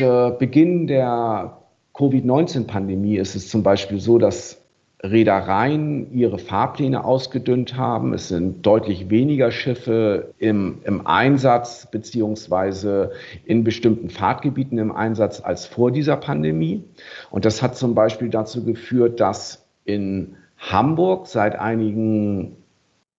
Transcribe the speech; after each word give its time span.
Äh, 0.00 0.32
Beginn 0.38 0.86
der 0.86 1.58
Covid-19-Pandemie 1.94 3.16
ist 3.16 3.34
es 3.34 3.48
zum 3.48 3.62
Beispiel 3.62 4.00
so, 4.00 4.18
dass 4.18 4.60
Reedereien 5.02 6.12
ihre 6.12 6.38
Fahrpläne 6.38 7.04
ausgedünnt 7.04 7.76
haben. 7.76 8.12
Es 8.12 8.28
sind 8.28 8.66
deutlich 8.66 9.08
weniger 9.08 9.50
Schiffe 9.50 10.34
im, 10.38 10.80
im 10.84 11.06
Einsatz 11.06 11.88
beziehungsweise 11.90 13.12
in 13.44 13.64
bestimmten 13.64 14.10
Fahrtgebieten 14.10 14.78
im 14.78 14.92
Einsatz 14.92 15.40
als 15.40 15.64
vor 15.64 15.90
dieser 15.90 16.16
Pandemie. 16.16 16.84
Und 17.30 17.46
das 17.46 17.62
hat 17.62 17.76
zum 17.76 17.94
Beispiel 17.94 18.28
dazu 18.28 18.64
geführt, 18.64 19.20
dass 19.20 19.66
in 19.84 20.36
Hamburg 20.58 21.26
seit 21.26 21.58
einigen 21.58 22.56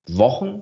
Wochen 0.08 0.62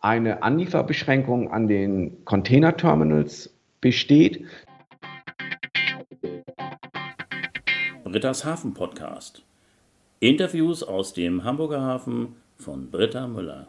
eine 0.00 0.42
Anlieferbeschränkung 0.42 1.50
an 1.50 1.66
den 1.66 2.24
Containerterminals 2.24 3.54
besteht. 3.80 4.44
Britta's 8.12 8.44
Hafen 8.44 8.74
Podcast. 8.74 9.40
Interviews 10.20 10.82
aus 10.82 11.14
dem 11.14 11.44
Hamburger 11.44 11.80
Hafen 11.80 12.36
von 12.58 12.90
Britta 12.90 13.26
Müller. 13.26 13.68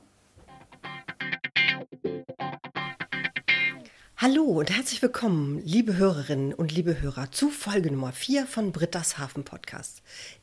Hallo 4.18 4.44
und 4.44 4.70
herzlich 4.70 5.02
willkommen, 5.02 5.62
liebe 5.64 5.96
Hörerinnen 5.96 6.54
und 6.54 6.74
liebe 6.74 7.00
Hörer, 7.00 7.32
zu 7.32 7.50
Folge 7.52 7.90
Nummer 7.90 8.12
4 8.12 8.46
von 8.46 8.74
Britta's 8.74 9.18
Hafen 9.18 9.46
Podcast. 9.46 10.02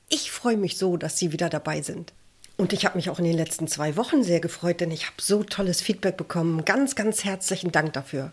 Ich 0.09 0.31
freue 0.31 0.57
mich 0.57 0.79
so, 0.79 0.97
dass 0.97 1.19
Sie 1.19 1.33
wieder 1.33 1.51
dabei 1.51 1.83
sind. 1.83 2.15
Und 2.57 2.73
ich 2.73 2.87
habe 2.87 2.97
mich 2.97 3.11
auch 3.11 3.19
in 3.19 3.27
den 3.27 3.37
letzten 3.37 3.69
zwei 3.69 3.97
Wochen 3.97 4.23
sehr 4.25 4.41
gefreut, 4.41 4.81
denn 4.81 4.93
ich 4.93 5.05
habe 5.05 5.21
so 5.21 5.43
tolles 5.43 5.83
Feedback 5.83 6.17
bekommen. 6.17 6.65
Ganz, 6.65 6.97
ganz 6.97 7.25
herzlichen 7.25 7.71
Dank 7.71 7.93
dafür. 7.93 8.33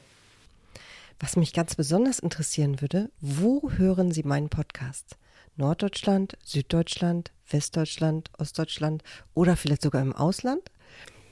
Was 1.20 1.36
mich 1.36 1.52
ganz 1.52 1.76
besonders 1.76 2.20
interessieren 2.20 2.80
würde, 2.80 3.10
wo 3.20 3.70
hören 3.76 4.14
Sie 4.14 4.24
meinen 4.24 4.48
Podcast? 4.48 5.18
Norddeutschland, 5.58 6.38
Süddeutschland, 6.44 7.32
Westdeutschland, 7.50 8.30
Ostdeutschland 8.38 9.04
oder 9.34 9.58
vielleicht 9.58 9.82
sogar 9.82 10.02
im 10.02 10.14
Ausland? 10.14 10.62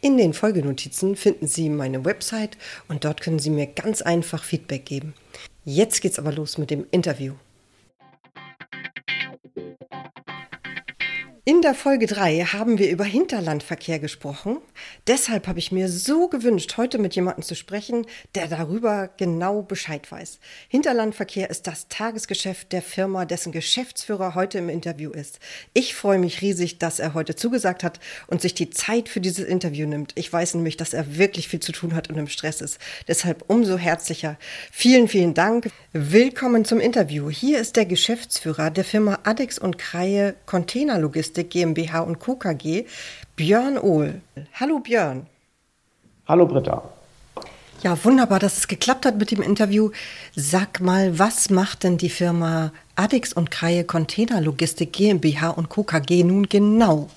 In 0.02 0.18
den 0.18 0.34
Folgenotizen 0.34 1.16
finden 1.16 1.48
Sie 1.48 1.70
meine 1.70 2.06
Website 2.06 2.58
und 2.88 3.06
dort 3.06 3.22
können 3.22 3.40
Sie 3.40 3.52
mir 3.52 3.68
ganz 3.68 4.02
einfach 4.02 4.44
Feedback 4.44 4.86
geben. 4.86 5.14
Jetzt 5.64 6.02
geht's 6.02 6.20
aber 6.20 6.32
los 6.32 6.58
mit 6.58 6.72
dem 6.72 6.86
Interview. 6.92 7.36
In 11.48 11.62
der 11.62 11.76
Folge 11.76 12.08
3 12.08 12.40
haben 12.40 12.80
wir 12.80 12.90
über 12.90 13.04
Hinterlandverkehr 13.04 14.00
gesprochen. 14.00 14.58
Deshalb 15.06 15.46
habe 15.46 15.60
ich 15.60 15.72
mir 15.72 15.90
so 15.90 16.28
gewünscht, 16.28 16.76
heute 16.78 16.98
mit 16.98 17.14
jemandem 17.14 17.44
zu 17.44 17.54
sprechen, 17.54 18.08
der 18.34 18.48
darüber 18.48 19.12
genau 19.16 19.62
Bescheid 19.62 20.12
weiß. 20.12 20.40
Hinterlandverkehr 20.70 21.52
ist 21.52 21.68
das 21.68 21.88
Tagesgeschäft 21.88 22.72
der 22.72 22.82
Firma, 22.82 23.26
dessen 23.26 23.52
Geschäftsführer 23.52 24.34
heute 24.34 24.58
im 24.58 24.70
Interview 24.70 25.12
ist. 25.12 25.38
Ich 25.76 25.94
freue 25.94 26.18
mich 26.18 26.42
riesig, 26.42 26.80
dass 26.80 26.98
er 26.98 27.14
heute 27.14 27.36
zugesagt 27.36 27.84
hat 27.84 28.00
und 28.26 28.42
sich 28.42 28.56
die 28.56 28.72
Zeit 28.72 29.08
für 29.08 29.22
dieses 29.22 29.46
Interview 29.46 29.86
nimmt. 29.86 30.14
Ich 30.16 30.34
weiß 30.34 30.56
nämlich, 30.56 30.78
dass 30.78 30.96
er 30.96 31.20
wirklich 31.20 31.48
viel 31.48 31.60
zu 31.60 31.74
tun 31.74 31.94
hat 31.94 32.10
und 32.10 32.18
im 32.18 32.28
Stress 32.28 32.60
ist. 32.60 32.80
Deshalb 33.08 33.44
umso 33.50 33.78
herzlicher. 33.78 34.40
Vielen, 34.72 35.08
vielen 35.08 35.36
Dank. 35.36 35.70
Willkommen 35.94 36.66
zum 36.66 36.80
Interview. 36.80 37.30
Hier 37.30 37.60
ist 37.60 37.76
der 37.76 37.86
Geschäftsführer 37.86 38.72
der 38.72 38.84
Firma 38.84 39.20
Adex 39.26 39.60
und 39.60 39.78
Kreie 39.78 40.34
Containerlogistik 40.48 41.35
Logistik 41.36 41.50
GmbH 41.50 42.00
und 42.00 42.20
Co. 42.20 42.36
KG, 42.36 42.86
Björn 43.36 43.78
Ohl. 43.78 44.22
Hallo 44.54 44.80
Björn. 44.80 45.26
Hallo 46.28 46.46
Britta. 46.46 46.82
Ja, 47.84 47.98
wunderbar, 48.06 48.40
dass 48.40 48.58
es 48.58 48.68
geklappt 48.70 49.06
hat 49.06 49.18
mit 49.18 49.32
dem 49.32 49.42
Interview. 49.42 49.90
Sag 50.34 50.80
mal, 50.80 51.20
was 51.20 51.50
macht 51.50 51.84
denn 51.84 51.98
die 51.98 52.10
Firma 52.10 52.72
Adix 52.96 53.34
und 53.34 53.52
Kreie 53.52 53.84
Containerlogistik 53.84 54.94
GmbH 54.94 55.50
und 55.50 55.68
Co. 55.68 55.84
KG 55.84 56.24
nun 56.24 56.48
genau? 56.48 57.10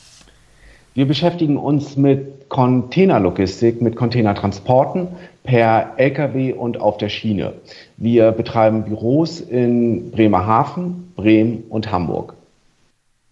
Wir 0.95 1.07
beschäftigen 1.07 1.57
uns 1.57 1.97
mit 1.97 2.49
Containerlogistik, 2.49 3.81
mit 3.81 3.95
Containertransporten 3.95 5.07
per 5.45 5.95
Lkw 5.97 6.55
und 6.55 6.81
auf 6.81 6.99
der 6.99 7.09
Schiene. 7.09 7.53
Wir 7.99 8.33
betreiben 8.33 8.83
Büros 8.85 9.41
in 9.41 10.11
Bremerhaven, 10.11 11.13
Bremen 11.15 11.63
und 11.69 11.93
Hamburg. 11.93 12.38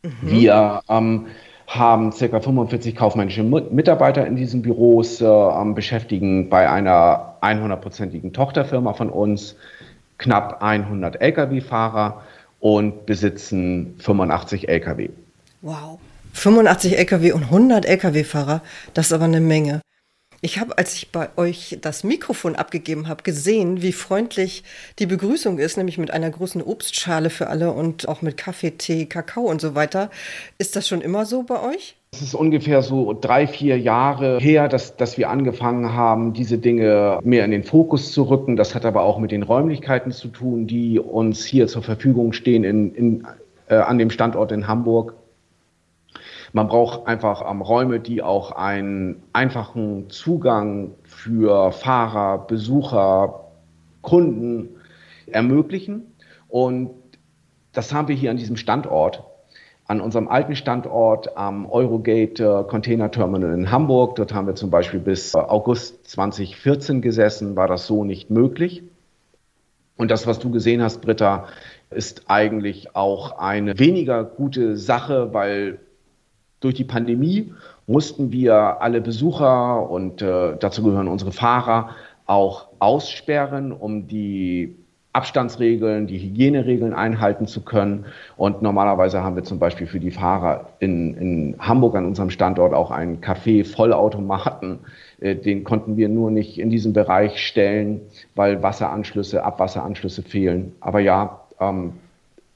Mhm. 0.06 0.30
Wir 0.30 0.80
ähm, 0.88 1.26
haben 1.66 2.10
ca. 2.10 2.40
45 2.40 2.94
kaufmännische 2.94 3.42
Mitarbeiter 3.42 4.26
in 4.26 4.36
diesen 4.36 4.62
Büros, 4.62 5.20
äh, 5.20 5.64
beschäftigen 5.74 6.48
bei 6.48 6.70
einer 6.70 7.36
100-prozentigen 7.42 8.32
Tochterfirma 8.32 8.92
von 8.92 9.10
uns 9.10 9.56
knapp 10.18 10.62
100 10.62 11.20
Lkw-Fahrer 11.20 12.22
und 12.60 13.06
besitzen 13.06 13.96
85 13.98 14.68
Lkw. 14.68 15.10
Wow. 15.62 15.98
85 16.32 16.98
Lkw 16.98 17.32
und 17.32 17.44
100 17.44 17.86
Lkw-Fahrer, 17.86 18.62
das 18.94 19.06
ist 19.06 19.12
aber 19.12 19.24
eine 19.24 19.40
Menge. 19.40 19.80
Ich 20.42 20.58
habe, 20.58 20.76
als 20.76 20.94
ich 20.94 21.12
bei 21.12 21.28
euch 21.36 21.78
das 21.80 22.04
Mikrofon 22.04 22.56
abgegeben 22.56 23.08
habe, 23.08 23.22
gesehen, 23.22 23.82
wie 23.82 23.92
freundlich 23.92 24.64
die 24.98 25.06
Begrüßung 25.06 25.58
ist, 25.58 25.76
nämlich 25.76 25.98
mit 25.98 26.10
einer 26.10 26.30
großen 26.30 26.62
Obstschale 26.62 27.30
für 27.30 27.48
alle 27.48 27.72
und 27.72 28.08
auch 28.08 28.22
mit 28.22 28.36
Kaffee, 28.36 28.72
Tee, 28.72 29.06
Kakao 29.06 29.44
und 29.44 29.60
so 29.60 29.74
weiter. 29.74 30.10
Ist 30.58 30.76
das 30.76 30.86
schon 30.86 31.00
immer 31.00 31.24
so 31.24 31.42
bei 31.42 31.62
euch? 31.62 31.96
Es 32.12 32.22
ist 32.22 32.34
ungefähr 32.34 32.82
so 32.82 33.16
drei, 33.18 33.46
vier 33.46 33.78
Jahre 33.78 34.38
her, 34.38 34.68
dass, 34.68 34.96
dass 34.96 35.18
wir 35.18 35.28
angefangen 35.28 35.92
haben, 35.92 36.32
diese 36.32 36.58
Dinge 36.58 37.18
mehr 37.24 37.44
in 37.44 37.50
den 37.50 37.64
Fokus 37.64 38.12
zu 38.12 38.22
rücken. 38.24 38.56
Das 38.56 38.74
hat 38.74 38.84
aber 38.84 39.02
auch 39.02 39.18
mit 39.18 39.32
den 39.32 39.42
Räumlichkeiten 39.42 40.12
zu 40.12 40.28
tun, 40.28 40.66
die 40.66 40.98
uns 40.98 41.44
hier 41.44 41.66
zur 41.66 41.82
Verfügung 41.82 42.32
stehen 42.32 42.64
in, 42.64 42.94
in, 42.94 43.26
äh, 43.68 43.74
an 43.74 43.98
dem 43.98 44.10
Standort 44.10 44.52
in 44.52 44.66
Hamburg. 44.66 45.14
Man 46.52 46.68
braucht 46.68 47.06
einfach 47.06 47.48
ähm, 47.50 47.60
Räume, 47.60 48.00
die 48.00 48.22
auch 48.22 48.52
einen 48.52 49.22
einfachen 49.32 50.10
Zugang 50.10 50.92
für 51.04 51.72
Fahrer, 51.72 52.46
Besucher, 52.46 53.46
Kunden 54.02 54.76
ermöglichen. 55.26 56.14
Und 56.48 56.90
das 57.72 57.92
haben 57.92 58.08
wir 58.08 58.16
hier 58.16 58.30
an 58.30 58.36
diesem 58.36 58.56
Standort, 58.56 59.24
an 59.86 60.00
unserem 60.00 60.28
alten 60.28 60.56
Standort 60.56 61.36
am 61.36 61.66
Eurogate 61.66 62.42
äh, 62.42 62.68
Container 62.68 63.10
Terminal 63.10 63.52
in 63.52 63.70
Hamburg. 63.70 64.16
Dort 64.16 64.32
haben 64.32 64.46
wir 64.46 64.54
zum 64.54 64.70
Beispiel 64.70 65.00
bis 65.00 65.34
äh, 65.34 65.38
August 65.38 66.08
2014 66.08 67.02
gesessen, 67.02 67.56
war 67.56 67.68
das 67.68 67.86
so 67.86 68.04
nicht 68.04 68.30
möglich. 68.30 68.82
Und 69.96 70.10
das, 70.10 70.26
was 70.26 70.38
du 70.38 70.50
gesehen 70.50 70.82
hast, 70.82 71.00
Britta, 71.00 71.46
ist 71.90 72.24
eigentlich 72.28 72.94
auch 72.94 73.38
eine 73.38 73.78
weniger 73.78 74.24
gute 74.24 74.76
Sache, 74.76 75.32
weil 75.32 75.80
durch 76.66 76.74
die 76.74 76.84
Pandemie 76.84 77.52
mussten 77.86 78.32
wir 78.32 78.82
alle 78.82 79.00
Besucher 79.00 79.88
und 79.88 80.20
äh, 80.20 80.56
dazu 80.58 80.82
gehören 80.82 81.06
unsere 81.06 81.30
Fahrer 81.30 81.90
auch 82.26 82.66
aussperren, 82.80 83.70
um 83.70 84.08
die 84.08 84.74
Abstandsregeln, 85.12 86.08
die 86.08 86.18
Hygieneregeln 86.18 86.92
einhalten 86.92 87.46
zu 87.46 87.62
können. 87.62 88.06
Und 88.36 88.62
normalerweise 88.62 89.22
haben 89.22 89.36
wir 89.36 89.44
zum 89.44 89.60
Beispiel 89.60 89.86
für 89.86 90.00
die 90.00 90.10
Fahrer 90.10 90.70
in, 90.80 91.14
in 91.14 91.56
Hamburg 91.60 91.94
an 91.94 92.04
unserem 92.04 92.30
Standort 92.30 92.74
auch 92.74 92.90
einen 92.90 93.20
Kaffee-Vollautomaten. 93.20 94.80
Äh, 95.20 95.36
den 95.36 95.62
konnten 95.62 95.96
wir 95.96 96.08
nur 96.08 96.32
nicht 96.32 96.58
in 96.58 96.68
diesem 96.68 96.92
Bereich 96.92 97.38
stellen, 97.46 98.00
weil 98.34 98.60
Wasseranschlüsse, 98.64 99.44
Abwasseranschlüsse 99.44 100.22
fehlen. 100.22 100.72
Aber 100.80 100.98
ja, 100.98 101.42
ähm, 101.60 101.92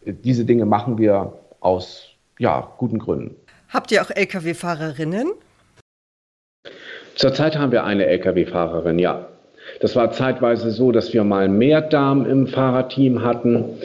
diese 0.04 0.44
Dinge 0.44 0.66
machen 0.66 0.98
wir 0.98 1.34
aus 1.60 2.08
ja, 2.40 2.72
guten 2.78 2.98
Gründen. 2.98 3.36
Habt 3.72 3.92
ihr 3.92 4.02
auch 4.02 4.10
Lkw-Fahrerinnen? 4.10 5.30
Zurzeit 7.14 7.56
haben 7.56 7.70
wir 7.70 7.84
eine 7.84 8.06
Lkw-Fahrerin, 8.06 8.98
ja. 8.98 9.26
Das 9.80 9.94
war 9.94 10.10
zeitweise 10.10 10.70
so, 10.70 10.90
dass 10.90 11.12
wir 11.12 11.22
mal 11.22 11.48
mehr 11.48 11.80
Damen 11.80 12.26
im 12.26 12.48
Fahrerteam 12.48 13.22
hatten. 13.22 13.78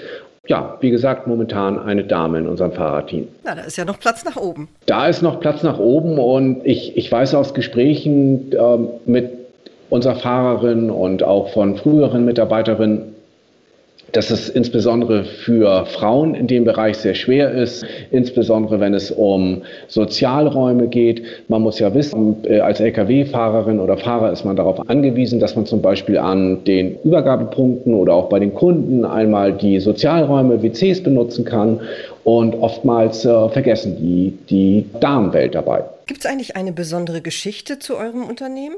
Ja, 0.47 0.77
wie 0.79 0.89
gesagt, 0.89 1.27
momentan 1.27 1.79
eine 1.79 2.03
Dame 2.03 2.39
in 2.39 2.47
unserem 2.47 2.71
Fahrerteam. 2.71 3.27
Na, 3.43 3.55
da 3.55 3.61
ist 3.61 3.77
ja 3.77 3.85
noch 3.85 3.99
Platz 3.99 4.23
nach 4.25 4.35
oben. 4.35 4.67
Da 4.85 5.07
ist 5.07 5.21
noch 5.21 5.39
Platz 5.39 5.63
nach 5.63 5.79
oben 5.79 6.17
und 6.17 6.65
ich, 6.65 6.97
ich 6.97 7.11
weiß 7.11 7.35
aus 7.35 7.53
Gesprächen 7.53 8.51
äh, 8.51 8.77
mit 9.05 9.31
unserer 9.89 10.15
Fahrerin 10.15 10.89
und 10.89 11.23
auch 11.23 11.49
von 11.53 11.77
früheren 11.77 12.25
Mitarbeiterinnen, 12.25 13.14
dass 14.11 14.31
es 14.31 14.49
insbesondere 14.49 15.23
für 15.23 15.85
Frauen 15.85 16.35
in 16.35 16.47
dem 16.47 16.63
Bereich 16.63 16.97
sehr 16.97 17.15
schwer 17.15 17.51
ist, 17.51 17.85
insbesondere 18.11 18.79
wenn 18.79 18.93
es 18.93 19.11
um 19.11 19.63
Sozialräume 19.87 20.87
geht. 20.87 21.23
Man 21.47 21.61
muss 21.61 21.79
ja 21.79 21.93
wissen, 21.93 22.37
äh, 22.45 22.59
als 22.59 22.79
Lkw-Fahrerin 22.79 23.79
oder 23.79 23.97
Fahrer 23.97 24.31
ist 24.31 24.45
man 24.45 24.55
darauf 24.55 24.89
angewiesen, 24.89 25.39
dass 25.39 25.55
man 25.55 25.65
zum 25.65 25.81
Beispiel 25.81 26.17
an 26.17 26.63
den 26.63 26.97
Übergabepunkten 27.03 27.93
oder 27.93 28.13
auch 28.13 28.29
bei 28.29 28.39
den 28.39 28.53
Kunden 28.53 29.05
einmal 29.05 29.53
die 29.53 29.79
Sozialräume, 29.79 30.61
WCs 30.61 31.03
benutzen 31.03 31.45
kann 31.45 31.81
und 32.23 32.55
oftmals 32.55 33.25
äh, 33.25 33.49
vergessen 33.49 33.97
die 33.99 34.33
die 34.49 34.85
Damenwelt 34.99 35.55
dabei. 35.55 35.83
Gibt 36.05 36.21
es 36.21 36.25
eigentlich 36.25 36.55
eine 36.55 36.71
besondere 36.71 37.21
Geschichte 37.21 37.79
zu 37.79 37.97
eurem 37.97 38.23
Unternehmen? 38.23 38.75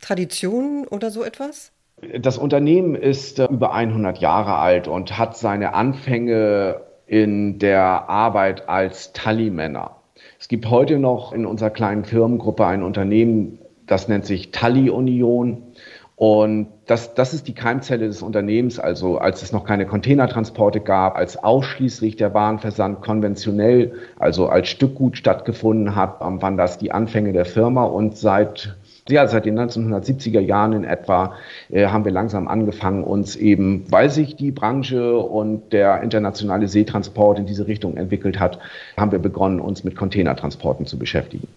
Traditionen 0.00 0.86
oder 0.86 1.10
so 1.10 1.24
etwas? 1.24 1.72
Das 2.20 2.36
Unternehmen 2.36 2.94
ist 2.94 3.38
äh, 3.38 3.46
über 3.46 3.72
100 3.72 4.18
Jahre 4.18 4.56
alt 4.56 4.86
und 4.86 5.16
hat 5.16 5.36
seine 5.36 5.72
Anfänge 5.72 6.82
in 7.06 7.58
der 7.58 8.10
Arbeit 8.10 8.68
als 8.68 9.14
Tallymänner. 9.14 9.96
Es 10.38 10.48
gibt 10.48 10.68
heute 10.68 10.98
noch 10.98 11.32
in 11.32 11.46
unserer 11.46 11.70
kleinen 11.70 12.04
Firmengruppe 12.04 12.66
ein 12.66 12.82
Unternehmen, 12.82 13.58
das 13.86 14.08
nennt 14.08 14.26
sich 14.26 14.50
Tally 14.50 14.90
Union. 14.90 15.62
Und 16.16 16.68
das, 16.86 17.14
das 17.14 17.32
ist 17.34 17.46
die 17.46 17.54
Keimzelle 17.54 18.06
des 18.06 18.22
Unternehmens. 18.22 18.78
Also 18.78 19.18
als 19.18 19.42
es 19.42 19.52
noch 19.52 19.64
keine 19.64 19.86
Containertransporte 19.86 20.80
gab, 20.80 21.16
als 21.16 21.42
ausschließlich 21.42 22.16
der 22.16 22.34
Warenversand 22.34 23.00
konventionell, 23.02 23.94
also 24.18 24.48
als 24.48 24.68
Stückgut 24.68 25.16
stattgefunden 25.16 25.94
hat, 25.94 26.20
waren 26.20 26.56
das 26.56 26.78
die 26.78 26.92
Anfänge 26.92 27.32
der 27.32 27.44
Firma. 27.44 27.84
Und 27.84 28.16
seit 28.16 28.76
ja, 29.08 29.26
seit 29.28 29.46
den 29.46 29.58
1970er 29.58 30.40
Jahren 30.40 30.72
in 30.72 30.84
etwa 30.84 31.36
äh, 31.70 31.86
haben 31.86 32.04
wir 32.04 32.12
langsam 32.12 32.48
angefangen, 32.48 33.04
uns 33.04 33.36
eben, 33.36 33.84
weil 33.90 34.10
sich 34.10 34.36
die 34.36 34.50
Branche 34.50 35.16
und 35.16 35.72
der 35.72 36.02
internationale 36.02 36.68
Seetransport 36.68 37.38
in 37.38 37.46
diese 37.46 37.66
Richtung 37.66 37.96
entwickelt 37.96 38.40
hat, 38.40 38.58
haben 38.96 39.12
wir 39.12 39.18
begonnen, 39.18 39.60
uns 39.60 39.84
mit 39.84 39.96
Containertransporten 39.96 40.86
zu 40.86 40.98
beschäftigen. 40.98 41.48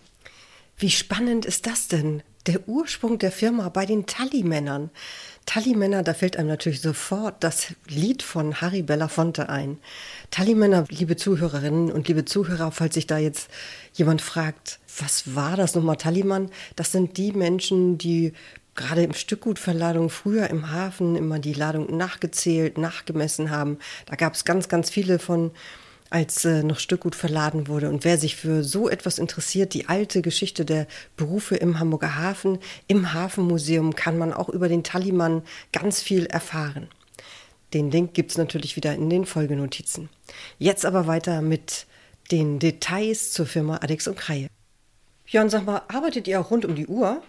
Wie 0.78 0.90
spannend 0.90 1.46
ist 1.46 1.68
das 1.68 1.88
denn? 1.88 2.24
Der 2.48 2.68
Ursprung 2.68 3.20
der 3.20 3.32
Firma 3.32 3.68
bei 3.70 3.86
den 3.86 4.06
Tally-Männern. 4.06 4.92
Tallymänner, 5.50 6.04
da 6.04 6.14
fällt 6.14 6.38
einem 6.38 6.48
natürlich 6.48 6.80
sofort 6.80 7.44
das 7.44 7.74
Lied 7.88 8.22
von 8.22 8.62
Harry 8.62 8.84
Belafonte 8.84 9.50
ein. 9.50 9.80
Tallymänner, 10.30 10.86
liebe 10.90 11.16
Zuhörerinnen 11.16 11.92
und 11.92 12.08
liebe 12.08 12.24
Zuhörer, 12.24 12.72
falls 12.72 12.94
sich 12.94 13.08
da 13.08 13.18
jetzt 13.18 13.50
jemand 13.94 14.22
fragt, 14.22 14.78
was 15.00 15.34
war 15.34 15.58
das 15.58 15.74
nochmal 15.74 15.98
Tallymann? 15.98 16.52
Das 16.76 16.92
sind 16.92 17.18
die 17.18 17.32
Menschen, 17.32 17.98
die 17.98 18.34
gerade 18.76 19.02
im 19.02 19.16
Stückgutverladung 19.16 20.12
früher 20.12 20.52
im 20.52 20.72
Hafen 20.72 21.16
immer 21.16 21.40
die 21.40 21.54
Ladung 21.54 21.98
nachgezählt, 21.98 22.78
nachgemessen 22.78 23.50
haben. 23.50 23.80
Da 24.06 24.18
gab 24.18 24.36
es 24.36 24.46
ganz, 24.46 24.70
ganz 24.70 24.92
viele 24.92 25.18
von 25.18 25.50
als 26.10 26.46
äh, 26.46 26.64
noch 26.64 26.80
Stückgut 26.80 27.16
verladen 27.16 27.68
wurde. 27.68 27.90
Und 27.90 28.04
wer 28.04 28.18
sich 28.18 28.36
für 28.36 28.64
so 28.64 28.90
etwas 28.90 29.20
interessiert, 29.20 29.74
die 29.74 29.88
alte 29.88 30.22
Geschichte 30.22 30.66
der 30.66 30.88
Berufe 31.18 31.56
im 31.56 31.80
Hamburger 31.80 32.16
Hafen, 32.16 32.60
im 32.88 33.14
Hafenmuseum 33.14 33.96
kann 33.96 34.18
man 34.18 34.34
auch 34.34 34.50
über 34.50 34.70
den 34.70 34.84
Tallymann 34.84 35.44
ganz 35.72 36.02
viel 36.02 36.26
erfahren. 36.26 36.88
Den 37.74 37.92
Link 37.92 38.14
gibt 38.14 38.32
es 38.32 38.38
natürlich 38.38 38.76
wieder 38.76 38.96
in 38.96 39.10
den 39.10 39.26
Folgenotizen. 39.26 40.10
Jetzt 40.58 40.86
aber 40.86 41.06
weiter 41.06 41.42
mit 41.42 41.86
den 42.32 42.60
Details 42.60 43.32
zur 43.32 43.46
Firma 43.46 43.78
Adex 43.78 44.08
und 44.08 44.18
Kreie. 44.18 44.48
Jörn, 45.28 45.50
sag 45.50 45.66
mal, 45.66 45.84
arbeitet 45.88 46.28
ihr 46.28 46.42
auch 46.42 46.50
rund 46.50 46.66
um 46.66 46.74
die 46.74 46.88
Uhr? 46.88 47.22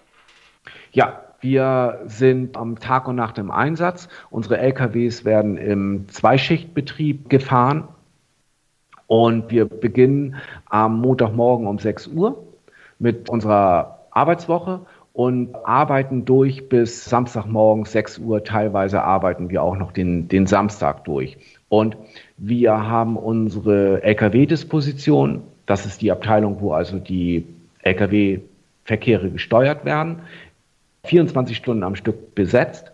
Ja, 0.92 1.24
wir 1.42 2.02
sind 2.06 2.56
am 2.56 2.78
Tag 2.78 3.08
und 3.08 3.16
Nacht 3.16 3.38
im 3.38 3.50
Einsatz. 3.50 4.08
Unsere 4.30 4.58
LKWs 4.58 5.24
werden 5.24 5.56
im 5.58 6.08
Zweischichtbetrieb 6.08 7.28
gefahren 7.28 7.88
und 9.10 9.50
wir 9.50 9.64
beginnen 9.64 10.36
am 10.66 11.00
Montagmorgen 11.00 11.66
um 11.66 11.80
6 11.80 12.06
Uhr 12.06 12.44
mit 13.00 13.28
unserer 13.28 13.98
Arbeitswoche 14.12 14.82
und 15.12 15.52
arbeiten 15.64 16.24
durch 16.24 16.68
bis 16.68 17.06
Samstagmorgen 17.06 17.86
6 17.86 18.18
Uhr. 18.18 18.44
Teilweise 18.44 19.02
arbeiten 19.02 19.50
wir 19.50 19.64
auch 19.64 19.76
noch 19.76 19.90
den, 19.90 20.28
den 20.28 20.46
Samstag 20.46 21.02
durch. 21.06 21.36
Und 21.68 21.96
wir 22.36 22.86
haben 22.86 23.16
unsere 23.16 24.00
Lkw-Disposition. 24.04 25.42
Das 25.66 25.86
ist 25.86 26.02
die 26.02 26.12
Abteilung, 26.12 26.60
wo 26.60 26.72
also 26.72 27.00
die 27.00 27.44
Lkw-Verkehre 27.82 29.30
gesteuert 29.30 29.84
werden. 29.84 30.20
24 31.02 31.56
Stunden 31.56 31.82
am 31.82 31.96
Stück 31.96 32.36
besetzt 32.36 32.89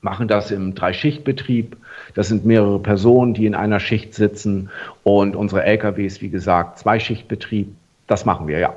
machen 0.00 0.28
das 0.28 0.50
im 0.50 0.74
Dreischichtbetrieb. 0.74 1.76
Das 2.14 2.28
sind 2.28 2.44
mehrere 2.44 2.78
Personen, 2.78 3.34
die 3.34 3.46
in 3.46 3.54
einer 3.54 3.80
Schicht 3.80 4.14
sitzen 4.14 4.70
und 5.02 5.36
unsere 5.36 5.64
LKWs, 5.64 6.20
wie 6.20 6.28
gesagt, 6.28 6.78
Zweischichtbetrieb. 6.78 7.68
Das 8.06 8.24
machen 8.24 8.46
wir 8.46 8.58
ja. 8.58 8.74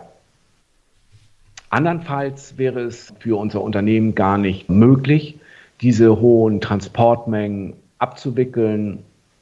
Andernfalls 1.70 2.58
wäre 2.58 2.82
es 2.82 3.14
für 3.20 3.40
unser 3.40 3.62
Unternehmen 3.62 4.14
gar 4.14 4.38
nicht 4.38 4.70
möglich, 4.70 5.40
diese 5.80 6.20
hohen 6.20 6.60
Transportmengen 6.60 7.74
abzuwickeln 7.98 9.00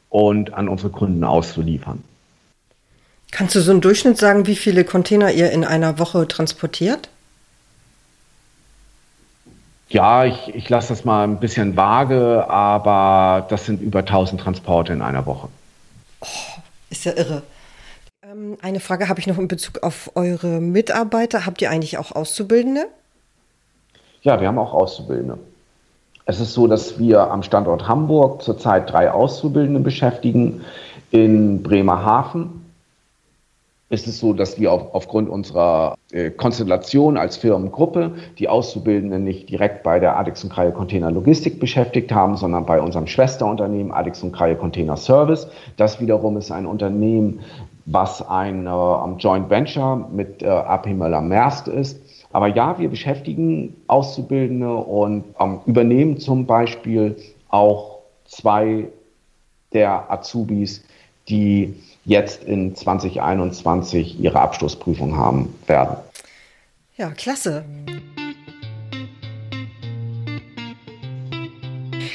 und 0.09 0.53
an 0.53 0.69
unsere 0.69 0.91
Kunden 0.91 1.23
auszuliefern. 1.23 2.03
Kannst 3.31 3.55
du 3.55 3.61
so 3.61 3.71
einen 3.71 3.81
Durchschnitt 3.81 4.17
sagen, 4.17 4.47
wie 4.47 4.55
viele 4.55 4.83
Container 4.83 5.31
ihr 5.31 5.51
in 5.51 5.63
einer 5.63 5.99
Woche 5.99 6.27
transportiert? 6.27 7.09
Ja, 9.89 10.25
ich, 10.25 10.53
ich 10.53 10.69
lasse 10.69 10.89
das 10.89 11.03
mal 11.03 11.23
ein 11.23 11.39
bisschen 11.39 11.75
vage, 11.75 12.47
aber 12.47 13.47
das 13.49 13.65
sind 13.65 13.81
über 13.81 13.99
1000 13.99 14.39
Transporte 14.39 14.93
in 14.93 15.01
einer 15.01 15.25
Woche. 15.25 15.49
Oh, 16.21 16.27
ist 16.91 17.05
ja 17.05 17.13
irre. 17.13 17.41
Ähm, 18.21 18.57
eine 18.61 18.79
Frage 18.79 19.09
habe 19.09 19.19
ich 19.19 19.25
noch 19.25 19.39
in 19.39 19.47
Bezug 19.47 19.81
auf 19.81 20.11
eure 20.13 20.61
Mitarbeiter. 20.61 21.45
Habt 21.47 21.61
ihr 21.61 21.71
eigentlich 21.71 21.97
auch 21.97 22.11
Auszubildende? 22.11 22.85
Ja, 24.21 24.39
wir 24.39 24.47
haben 24.47 24.59
auch 24.59 24.73
Auszubildende. 24.73 25.39
Es 26.25 26.39
ist 26.39 26.53
so, 26.53 26.67
dass 26.67 26.99
wir 26.99 27.31
am 27.31 27.41
Standort 27.41 27.87
Hamburg 27.87 28.43
zurzeit 28.43 28.91
drei 28.91 29.09
Auszubildende 29.09 29.79
beschäftigen. 29.79 30.61
In 31.09 31.63
Bremerhaven 31.63 32.58
ist 33.89 34.07
es 34.07 34.19
so, 34.19 34.33
dass 34.33 34.59
wir 34.59 34.71
auf, 34.71 34.93
aufgrund 34.93 35.29
unserer 35.29 35.95
äh, 36.11 36.29
Konstellation 36.29 37.17
als 37.17 37.37
Firmengruppe 37.37 38.13
die 38.37 38.47
Auszubildenden 38.47 39.23
nicht 39.23 39.49
direkt 39.49 39.83
bei 39.83 39.99
der 39.99 40.17
Adex 40.17 40.43
und 40.43 40.51
Kreie 40.51 40.71
Container 40.71 41.11
Logistik 41.11 41.59
beschäftigt 41.59 42.11
haben, 42.11 42.37
sondern 42.37 42.65
bei 42.65 42.79
unserem 42.79 43.07
Schwesterunternehmen 43.07 43.91
Adex 43.91 44.21
und 44.21 44.31
Kreie 44.31 44.55
Container 44.55 44.95
Service. 44.95 45.47
Das 45.77 45.99
wiederum 45.99 46.37
ist 46.37 46.51
ein 46.51 46.67
Unternehmen, 46.67 47.39
was 47.85 48.27
ein 48.27 48.67
äh, 48.67 49.17
Joint 49.17 49.49
Venture 49.49 50.07
mit 50.11 50.43
äh, 50.43 50.47
AP 50.47 50.87
Möller 50.87 51.21
Merst 51.21 51.67
ist. 51.67 51.99
Aber 52.31 52.47
ja, 52.47 52.77
wir 52.77 52.89
beschäftigen 52.89 53.75
Auszubildende 53.87 54.71
und 54.71 55.23
ähm, 55.39 55.61
übernehmen 55.65 56.19
zum 56.19 56.45
Beispiel 56.45 57.15
auch 57.49 58.01
zwei 58.25 58.87
der 59.73 60.11
Azubis, 60.11 60.83
die 61.27 61.73
jetzt 62.09 62.43
in 62.43 62.75
2021 62.75 64.19
ihre 64.19 64.41
Abschlussprüfung 64.41 65.15
haben 65.15 65.53
werden. 65.67 65.95
Ja, 66.97 67.11
klasse. 67.11 67.63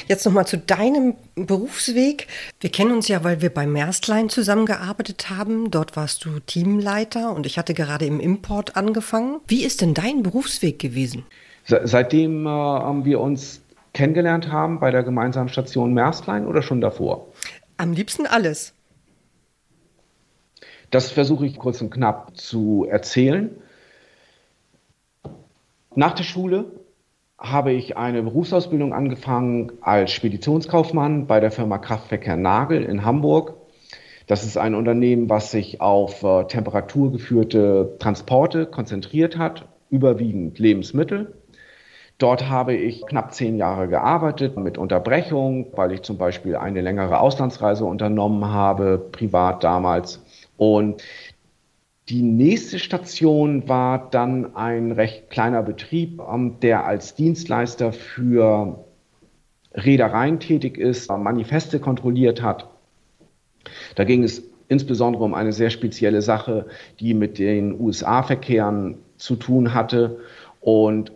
Jetzt 0.07 0.25
nochmal 0.25 0.45
zu 0.45 0.57
deinem 0.57 1.15
Berufsweg. 1.35 2.27
Wir 2.59 2.69
kennen 2.69 2.91
uns 2.91 3.07
ja, 3.07 3.23
weil 3.23 3.41
wir 3.41 3.51
bei 3.51 3.65
Merstlein 3.65 4.29
zusammengearbeitet 4.29 5.29
haben. 5.29 5.71
Dort 5.71 5.95
warst 5.95 6.25
du 6.25 6.39
Teamleiter 6.45 7.33
und 7.33 7.45
ich 7.45 7.57
hatte 7.57 7.73
gerade 7.73 8.05
im 8.05 8.19
Import 8.19 8.75
angefangen. 8.75 9.39
Wie 9.47 9.63
ist 9.63 9.81
denn 9.81 9.93
dein 9.93 10.21
Berufsweg 10.21 10.77
gewesen? 10.77 11.25
Seitdem 11.65 12.45
äh, 12.45 12.49
wir 12.49 13.21
uns 13.21 13.61
kennengelernt 13.93 14.51
haben 14.51 14.79
bei 14.79 14.91
der 14.91 15.03
gemeinsamen 15.03 15.49
Station 15.49 15.93
Merstlein 15.93 16.45
oder 16.45 16.61
schon 16.61 16.81
davor? 16.81 17.27
Am 17.77 17.93
liebsten 17.93 18.27
alles. 18.27 18.74
Das 20.95 21.11
versuche 21.11 21.45
ich 21.45 21.59
kurz 21.59 21.81
und 21.81 21.89
knapp 21.89 22.37
zu 22.37 22.87
erzählen. 22.89 23.49
Nach 25.93 26.13
der 26.13 26.23
Schule 26.23 26.71
habe 27.37 27.73
ich 27.73 27.97
eine 27.97 28.23
Berufsausbildung 28.23 28.93
angefangen 28.93 29.73
als 29.81 30.13
Speditionskaufmann 30.13 31.27
bei 31.27 31.41
der 31.41 31.51
Firma 31.51 31.79
Kraftverkehr 31.79 32.37
Nagel 32.37 32.81
in 32.85 33.03
Hamburg. 33.03 33.55
Das 34.27 34.45
ist 34.45 34.57
ein 34.57 34.73
Unternehmen, 34.73 35.29
was 35.29 35.51
sich 35.51 35.81
auf 35.81 36.23
äh, 36.23 36.45
temperaturgeführte 36.45 37.97
Transporte 37.99 38.65
konzentriert 38.65 39.37
hat, 39.37 39.67
überwiegend 39.89 40.59
Lebensmittel. 40.59 41.33
Dort 42.17 42.47
habe 42.47 42.73
ich 42.73 43.05
knapp 43.05 43.33
zehn 43.33 43.57
Jahre 43.57 43.89
gearbeitet 43.89 44.55
mit 44.55 44.77
Unterbrechung, 44.77 45.73
weil 45.75 45.91
ich 45.91 46.03
zum 46.03 46.17
Beispiel 46.17 46.55
eine 46.55 46.79
längere 46.79 47.19
Auslandsreise 47.19 47.83
unternommen 47.83 48.45
habe, 48.45 48.97
privat 48.97 49.65
damals. 49.65 50.24
Und 50.57 51.03
die 52.09 52.21
nächste 52.21 52.77
Station 52.77 53.67
war 53.67 54.09
dann 54.09 54.55
ein 54.55 54.91
recht 54.91 55.29
kleiner 55.29 55.63
Betrieb, 55.63 56.21
ähm, 56.21 56.59
der 56.59 56.85
als 56.85 57.15
Dienstleister 57.15 57.91
für 57.91 58.85
Reedereien 59.73 60.39
tätig 60.39 60.77
ist, 60.77 61.09
Manifeste 61.09 61.79
kontrolliert 61.79 62.41
hat. 62.41 62.69
Da 63.95 64.03
ging 64.03 64.23
es 64.23 64.43
insbesondere 64.67 65.23
um 65.23 65.33
eine 65.33 65.51
sehr 65.51 65.69
spezielle 65.69 66.21
Sache, 66.21 66.67
die 66.99 67.13
mit 67.13 67.39
den 67.39 67.79
USA-Verkehren 67.79 68.99
zu 69.17 69.35
tun 69.35 69.73
hatte. 69.73 70.19
Und 70.61 71.11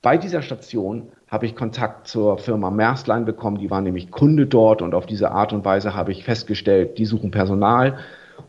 bei 0.00 0.16
dieser 0.16 0.42
Station 0.42 1.08
habe 1.28 1.46
ich 1.46 1.56
Kontakt 1.56 2.06
zur 2.06 2.38
Firma 2.38 2.70
Merstlein 2.70 3.24
bekommen. 3.24 3.58
Die 3.58 3.70
war 3.70 3.80
nämlich 3.80 4.10
Kunde 4.10 4.46
dort 4.46 4.82
und 4.82 4.94
auf 4.94 5.06
diese 5.06 5.32
Art 5.32 5.52
und 5.52 5.64
Weise 5.64 5.94
habe 5.94 6.12
ich 6.12 6.24
festgestellt, 6.24 6.98
die 6.98 7.06
suchen 7.06 7.30
Personal. 7.30 7.98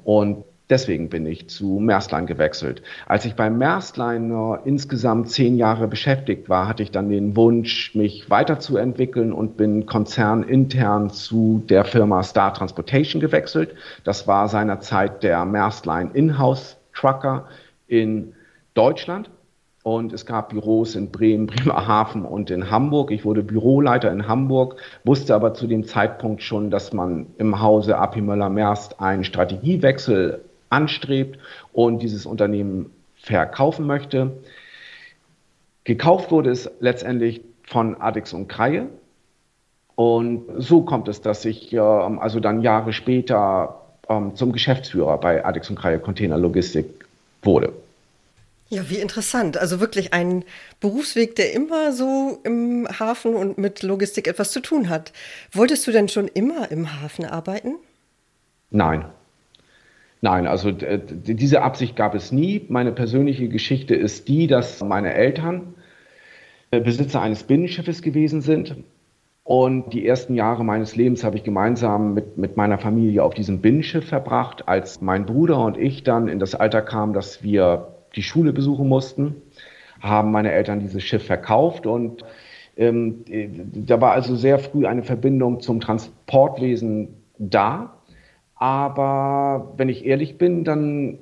Und 0.03 0.43
Deswegen 0.69 1.07
bin 1.07 1.25
ich 1.25 1.47
zu 1.47 1.79
Maerstline 1.79 2.25
gewechselt. 2.25 2.81
Als 3.05 3.23
ich 3.23 3.35
bei 3.35 3.49
Maerstline 3.49 4.59
äh, 4.65 4.67
insgesamt 4.67 5.29
zehn 5.29 5.55
Jahre 5.55 5.87
beschäftigt 5.87 6.49
war, 6.49 6.67
hatte 6.67 6.83
ich 6.83 6.91
dann 6.91 7.07
den 7.07 7.37
Wunsch, 7.37 7.95
mich 7.95 8.29
weiterzuentwickeln 8.29 9.31
und 9.31 9.55
bin 9.55 9.85
konzernintern 9.85 11.09
zu 11.09 11.63
der 11.69 11.85
Firma 11.85 12.21
Star 12.21 12.53
Transportation 12.53 13.21
gewechselt. 13.21 13.75
Das 14.03 14.27
war 14.27 14.49
seinerzeit 14.49 15.23
der 15.23 15.45
Maerstline 15.45 16.11
Inhouse 16.13 16.75
Trucker 16.93 17.47
in 17.87 18.33
Deutschland. 18.73 19.29
Und 19.87 20.11
es 20.11 20.25
gab 20.25 20.49
Büros 20.49 20.95
in 20.95 21.11
Bremen, 21.11 21.47
Bremerhaven 21.47 22.25
und 22.25 22.51
in 22.51 22.69
Hamburg. 22.69 23.09
Ich 23.09 23.23
wurde 23.23 23.41
Büroleiter 23.41 24.11
in 24.11 24.27
Hamburg, 24.27 24.75
wusste 25.05 25.33
aber 25.33 25.53
zu 25.53 25.65
dem 25.65 25.85
Zeitpunkt 25.85 26.43
schon, 26.43 26.69
dass 26.69 26.91
man 26.91 27.27
im 27.37 27.61
Hause 27.61 27.97
AP 27.97 28.17
Möller-Merst 28.17 28.99
einen 28.99 29.23
Strategiewechsel 29.23 30.41
anstrebt 30.69 31.39
und 31.71 32.03
dieses 32.03 32.25
Unternehmen 32.25 32.91
verkaufen 33.15 33.87
möchte. 33.87 34.31
Gekauft 35.85 36.31
wurde 36.31 36.49
es 36.49 36.69
letztendlich 36.81 37.39
von 37.63 37.95
Adix 38.01 38.33
und 38.33 38.49
Kreie. 38.49 38.87
Und 39.95 40.47
so 40.57 40.81
kommt 40.81 41.07
es, 41.07 41.21
dass 41.21 41.45
ich 41.45 41.71
äh, 41.71 41.79
also 41.79 42.41
dann 42.41 42.61
Jahre 42.61 42.91
später 42.91 43.83
ähm, 44.09 44.35
zum 44.35 44.51
Geschäftsführer 44.51 45.17
bei 45.17 45.45
Adix 45.45 45.69
und 45.69 45.79
Kreie 45.79 45.99
Container 45.99 46.37
Logistik 46.37 46.87
wurde. 47.41 47.71
Ja, 48.69 48.89
wie 48.89 48.97
interessant. 48.97 49.57
Also 49.57 49.79
wirklich 49.79 50.13
ein 50.13 50.43
Berufsweg, 50.81 51.35
der 51.35 51.53
immer 51.53 51.93
so 51.93 52.39
im 52.43 52.87
Hafen 52.99 53.33
und 53.33 53.57
mit 53.57 53.81
Logistik 53.81 54.27
etwas 54.27 54.51
zu 54.51 54.59
tun 54.59 54.89
hat. 54.89 55.13
Wolltest 55.53 55.87
du 55.87 55.91
denn 55.91 56.09
schon 56.09 56.27
immer 56.27 56.69
im 56.69 57.01
Hafen 57.01 57.25
arbeiten? 57.25 57.75
Nein. 58.69 59.05
Nein, 60.19 60.47
also 60.47 60.71
diese 60.71 61.61
Absicht 61.61 61.95
gab 61.95 62.15
es 62.15 62.31
nie. 62.31 62.65
Meine 62.69 62.91
persönliche 62.91 63.47
Geschichte 63.47 63.95
ist 63.95 64.27
die, 64.27 64.47
dass 64.47 64.83
meine 64.83 65.13
Eltern 65.13 65.75
äh, 66.71 66.81
Besitzer 66.81 67.21
eines 67.21 67.43
Binnenschiffes 67.43 68.01
gewesen 68.01 68.41
sind. 68.41 68.75
Und 69.43 69.93
die 69.93 70.05
ersten 70.05 70.35
Jahre 70.35 70.65
meines 70.65 70.97
Lebens 70.97 71.23
habe 71.23 71.37
ich 71.37 71.43
gemeinsam 71.45 72.13
mit, 72.13 72.37
mit 72.37 72.57
meiner 72.57 72.79
Familie 72.79 73.23
auf 73.23 73.33
diesem 73.33 73.61
Binnenschiff 73.61 74.09
verbracht. 74.09 74.67
Als 74.67 74.99
mein 74.99 75.25
Bruder 75.25 75.59
und 75.59 75.77
ich 75.77 76.03
dann 76.03 76.27
in 76.27 76.39
das 76.39 76.53
Alter 76.53 76.81
kamen, 76.81 77.13
dass 77.13 77.43
wir 77.43 77.96
die 78.15 78.23
Schule 78.23 78.53
besuchen 78.53 78.87
mussten, 78.87 79.41
haben 79.99 80.31
meine 80.31 80.51
Eltern 80.51 80.79
dieses 80.79 81.03
Schiff 81.03 81.25
verkauft 81.25 81.85
und 81.85 82.23
ähm, 82.75 83.23
da 83.73 83.99
war 83.99 84.11
also 84.11 84.35
sehr 84.35 84.59
früh 84.59 84.85
eine 84.85 85.03
Verbindung 85.03 85.59
zum 85.59 85.79
Transportwesen 85.79 87.09
da. 87.39 87.93
Aber 88.55 89.73
wenn 89.77 89.89
ich 89.89 90.05
ehrlich 90.05 90.37
bin, 90.37 90.63
dann 90.63 91.19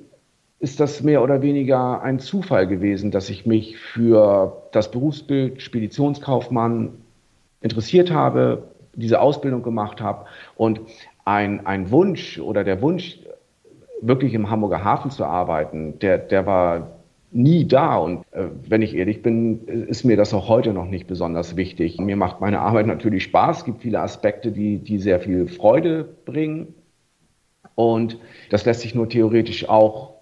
ist 0.58 0.80
das 0.80 1.02
mehr 1.02 1.22
oder 1.22 1.42
weniger 1.42 2.02
ein 2.02 2.18
Zufall 2.18 2.66
gewesen, 2.66 3.10
dass 3.10 3.28
ich 3.28 3.46
mich 3.46 3.78
für 3.78 4.62
das 4.72 4.90
Berufsbild 4.90 5.60
Speditionskaufmann 5.60 6.92
interessiert 7.60 8.10
habe, 8.10 8.68
diese 8.94 9.20
Ausbildung 9.20 9.62
gemacht 9.62 10.00
habe 10.00 10.26
und 10.56 10.80
ein, 11.24 11.66
ein 11.66 11.90
Wunsch 11.90 12.38
oder 12.38 12.64
der 12.64 12.80
Wunsch, 12.80 13.18
wirklich 14.00 14.34
im 14.34 14.50
Hamburger 14.50 14.84
Hafen 14.84 15.10
zu 15.10 15.24
arbeiten, 15.24 15.98
der, 15.98 16.18
der 16.18 16.46
war 16.46 16.96
nie 17.32 17.66
da. 17.66 17.96
Und 17.96 18.24
äh, 18.32 18.46
wenn 18.68 18.82
ich 18.82 18.94
ehrlich 18.94 19.22
bin, 19.22 19.66
ist 19.66 20.04
mir 20.04 20.16
das 20.16 20.32
auch 20.34 20.48
heute 20.48 20.72
noch 20.72 20.86
nicht 20.86 21.06
besonders 21.06 21.56
wichtig. 21.56 21.98
Mir 21.98 22.16
macht 22.16 22.40
meine 22.40 22.60
Arbeit 22.60 22.86
natürlich 22.86 23.24
Spaß. 23.24 23.58
Es 23.58 23.64
gibt 23.64 23.82
viele 23.82 24.00
Aspekte, 24.00 24.52
die, 24.52 24.78
die 24.78 24.98
sehr 24.98 25.20
viel 25.20 25.46
Freude 25.48 26.04
bringen. 26.24 26.74
Und 27.74 28.18
das 28.50 28.64
lässt 28.64 28.80
sich 28.80 28.94
nur 28.94 29.08
theoretisch 29.08 29.68
auch 29.68 30.16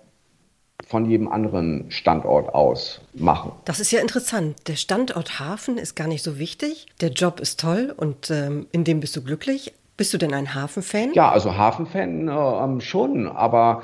von 0.86 1.08
jedem 1.08 1.28
anderen 1.28 1.90
Standort 1.90 2.54
aus 2.54 3.00
machen. 3.14 3.52
Das 3.64 3.80
ist 3.80 3.90
ja 3.90 4.00
interessant. 4.00 4.56
Der 4.66 4.76
Standort 4.76 5.38
Hafen 5.40 5.78
ist 5.78 5.94
gar 5.94 6.08
nicht 6.08 6.22
so 6.22 6.38
wichtig. 6.38 6.86
Der 7.00 7.10
Job 7.10 7.40
ist 7.40 7.60
toll 7.60 7.94
und 7.96 8.30
ähm, 8.30 8.66
in 8.72 8.84
dem 8.84 9.00
bist 9.00 9.16
du 9.16 9.22
glücklich. 9.22 9.72
Bist 9.96 10.12
du 10.12 10.18
denn 10.18 10.34
ein 10.34 10.54
Hafenfan? 10.54 11.12
Ja, 11.14 11.30
also 11.30 11.56
Hafenfan 11.56 12.28
äh, 12.28 12.80
schon, 12.80 13.28
aber 13.28 13.82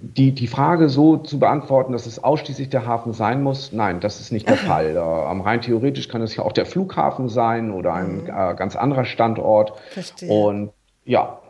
die, 0.00 0.30
die 0.32 0.46
Frage 0.46 0.88
so 0.88 1.16
zu 1.16 1.40
beantworten, 1.40 1.92
dass 1.92 2.06
es 2.06 2.22
ausschließlich 2.22 2.68
der 2.68 2.86
Hafen 2.86 3.12
sein 3.12 3.42
muss, 3.42 3.72
nein, 3.72 3.98
das 3.98 4.20
ist 4.20 4.30
nicht 4.30 4.48
der 4.48 4.56
Aha. 4.58 4.66
Fall. 4.66 4.96
Äh, 4.96 5.00
rein 5.00 5.60
theoretisch 5.60 6.08
kann 6.08 6.22
es 6.22 6.36
ja 6.36 6.44
auch 6.44 6.52
der 6.52 6.66
Flughafen 6.66 7.28
sein 7.28 7.72
oder 7.72 7.94
ein 7.94 8.22
mhm. 8.22 8.28
äh, 8.28 8.54
ganz 8.54 8.76
anderer 8.76 9.04
Standort. 9.04 9.72
Verstehe. 9.90 10.30
Und 10.30 10.70
ja, 11.04 11.40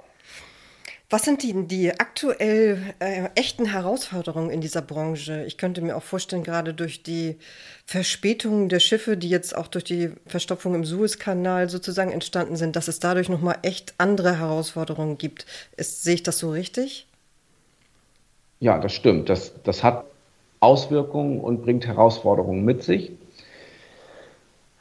was 1.13 1.25
sind 1.25 1.43
die, 1.43 1.67
die 1.67 1.91
aktuell 1.91 2.95
äh, 2.99 3.29
echten 3.35 3.67
Herausforderungen 3.67 4.49
in 4.49 4.63
dieser 4.63 4.81
Branche? 4.81 5.45
Ich 5.45 5.59
könnte 5.59 5.83
mir 5.83 5.95
auch 5.95 6.03
vorstellen, 6.03 6.43
gerade 6.43 6.73
durch 6.73 7.03
die 7.03 7.37
Verspätungen 7.85 8.71
der 8.71 8.81
Schiffe, 8.81 9.19
die 9.19 9.29
jetzt 9.29 9.55
auch 9.55 9.67
durch 9.67 9.85
die 9.85 10.11
Verstopfung 10.27 10.75
im 10.75 10.87
Suezkanal 10.87 11.69
sozusagen 11.69 12.13
entstanden 12.13 12.57
sind, 12.57 12.77
dass 12.77 12.89
es 12.89 12.99
dadurch 12.99 13.29
nochmal 13.29 13.59
echt 13.61 13.93
andere 13.99 14.39
Herausforderungen 14.39 15.19
gibt. 15.19 15.45
Ist, 15.77 16.03
sehe 16.03 16.15
ich 16.15 16.23
das 16.23 16.39
so 16.39 16.51
richtig? 16.51 17.07
Ja, 18.61 18.79
das 18.79 18.95
stimmt. 18.95 19.29
Das, 19.29 19.53
das 19.65 19.85
hat 19.85 20.07
Auswirkungen 20.61 21.41
und 21.41 21.61
bringt 21.61 21.87
Herausforderungen 21.87 22.65
mit 22.65 22.85
sich. 22.85 23.13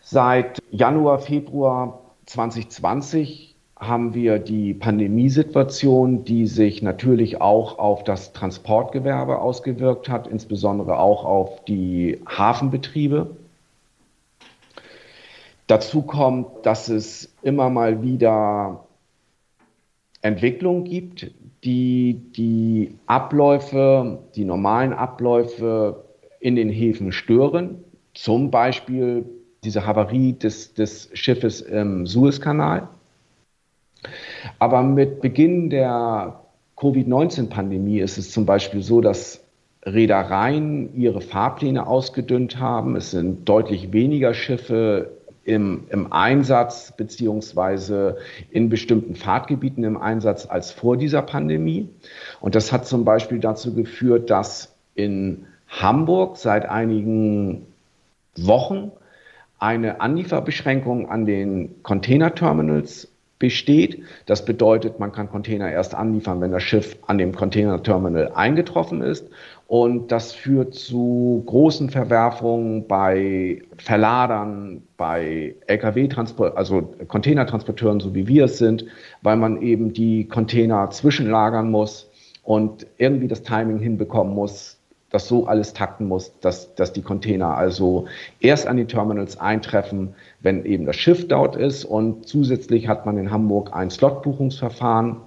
Seit 0.02 0.60
Januar, 0.72 1.20
Februar 1.20 2.00
2020 2.28 3.51
haben 3.82 4.14
wir 4.14 4.38
die 4.38 4.76
Pandemiesituation, 4.76 6.24
die 6.24 6.46
sich 6.46 6.84
natürlich 6.84 7.42
auch 7.42 7.80
auf 7.80 8.04
das 8.04 8.32
Transportgewerbe 8.32 9.40
ausgewirkt 9.40 10.08
hat, 10.08 10.28
insbesondere 10.28 11.00
auch 11.00 11.26
auf 11.26 11.66
die 11.66 12.22
Hafenbetriebe. 12.28 13.32
Dazu 15.66 16.04
kommt, 16.04 16.64
dass 16.64 16.90
es 16.90 17.34
immer 17.42 17.72
mal 17.72 18.04
wieder 18.04 18.86
Entwicklungen 20.22 20.84
gibt, 20.84 21.32
die 21.64 22.22
die 22.36 23.00
Abläufe, 23.08 24.20
die 24.36 24.46
normalen 24.46 24.94
Abläufe 24.94 26.06
in 26.40 26.56
den 26.56 26.70
Häfen 26.70 27.12
stören. 27.12 27.84
Zum 28.14 28.52
Beispiel 28.52 29.26
diese 29.64 29.88
Havarie 29.88 30.34
des, 30.34 30.76
des 30.76 31.10
Schiffes 31.14 31.62
im 31.62 32.06
Suezkanal. 32.06 32.90
Aber 34.60 34.84
mit 34.84 35.22
Beginn 35.22 35.70
der 35.70 36.42
Covid-19-Pandemie 36.78 38.00
ist 38.00 38.18
es 38.18 38.32
zum 38.32 38.46
Beispiel 38.46 38.82
so, 38.82 39.02
dass 39.02 39.42
Reedereien 39.84 40.96
ihre 40.96 41.22
Fahrpläne 41.22 41.88
ausgedünnt 41.88 42.60
haben. 42.60 42.96
Es 42.96 43.12
sind 43.12 43.48
deutlich 43.48 43.94
weniger 43.94 44.34
Schiffe 44.34 45.12
im, 45.44 45.86
im 45.90 46.14
Einsatz 46.14 46.94
beziehungsweise 46.96 48.18
in 48.52 48.70
bestimmten 48.70 49.16
Fahrtgebieten 49.16 49.84
im 49.84 49.98
Einsatz 49.98 50.46
als 50.46 50.72
vor 50.72 50.98
dieser 50.98 51.24
Pandemie. 51.24 51.90
Und 52.40 52.56
das 52.56 52.72
hat 52.72 52.86
zum 52.86 53.06
Beispiel 53.06 53.40
dazu 53.40 53.74
geführt, 53.74 54.30
dass 54.30 54.76
in 54.94 55.46
Hamburg 55.68 56.38
seit 56.38 56.68
einigen 56.68 57.66
Wochen 58.38 58.92
eine 59.58 60.02
Anlieferbeschränkung 60.02 61.10
an 61.10 61.26
den 61.26 61.82
Containerterminals 61.84 63.11
besteht. 63.42 64.04
Das 64.28 64.46
bedeutet, 64.46 65.00
man 65.00 65.12
kann 65.12 65.30
Container 65.30 65.70
erst 65.70 65.94
anliefern, 65.96 66.40
wenn 66.40 66.52
das 66.52 66.64
Schiff 66.64 66.98
an 67.08 67.18
dem 67.18 67.36
Containerterminal 67.36 68.32
eingetroffen 68.34 69.02
ist. 69.02 69.28
Und 69.68 70.12
das 70.12 70.32
führt 70.32 70.76
zu 70.76 71.44
großen 71.46 71.90
Verwerfungen 71.90 72.88
bei 72.88 73.62
Verladern, 73.78 74.84
bei 74.96 75.56
Lkw-Transport, 75.68 76.56
also 76.56 76.94
Containertransporteuren, 77.08 78.00
so 78.00 78.14
wie 78.14 78.28
wir 78.28 78.46
es 78.46 78.58
sind, 78.58 78.86
weil 79.22 79.38
man 79.38 79.62
eben 79.62 79.92
die 79.92 80.28
Container 80.28 80.90
zwischenlagern 80.92 81.72
muss 81.72 82.10
und 82.44 82.86
irgendwie 82.98 83.28
das 83.28 83.44
Timing 83.44 83.80
hinbekommen 83.80 84.36
muss, 84.36 84.81
das 85.12 85.28
so 85.28 85.46
alles 85.46 85.74
takten 85.74 86.08
muss, 86.08 86.32
dass, 86.40 86.74
dass 86.76 86.94
die 86.94 87.02
Container 87.02 87.58
also 87.58 88.08
erst 88.40 88.66
an 88.66 88.78
die 88.78 88.86
Terminals 88.86 89.38
eintreffen, 89.38 90.16
wenn 90.40 90.66
eben 90.66 90.86
das 90.86 90.96
Schiff 90.96 91.28
dort 91.28 91.56
ist. 91.58 91.84
Und 91.84 92.28
zusätzlich 92.28 92.88
hat 92.88 93.06
man 93.06 93.18
in 93.18 93.30
Hamburg 93.30 93.72
ein 93.74 93.90
Slotbuchungsverfahren, 93.90 95.18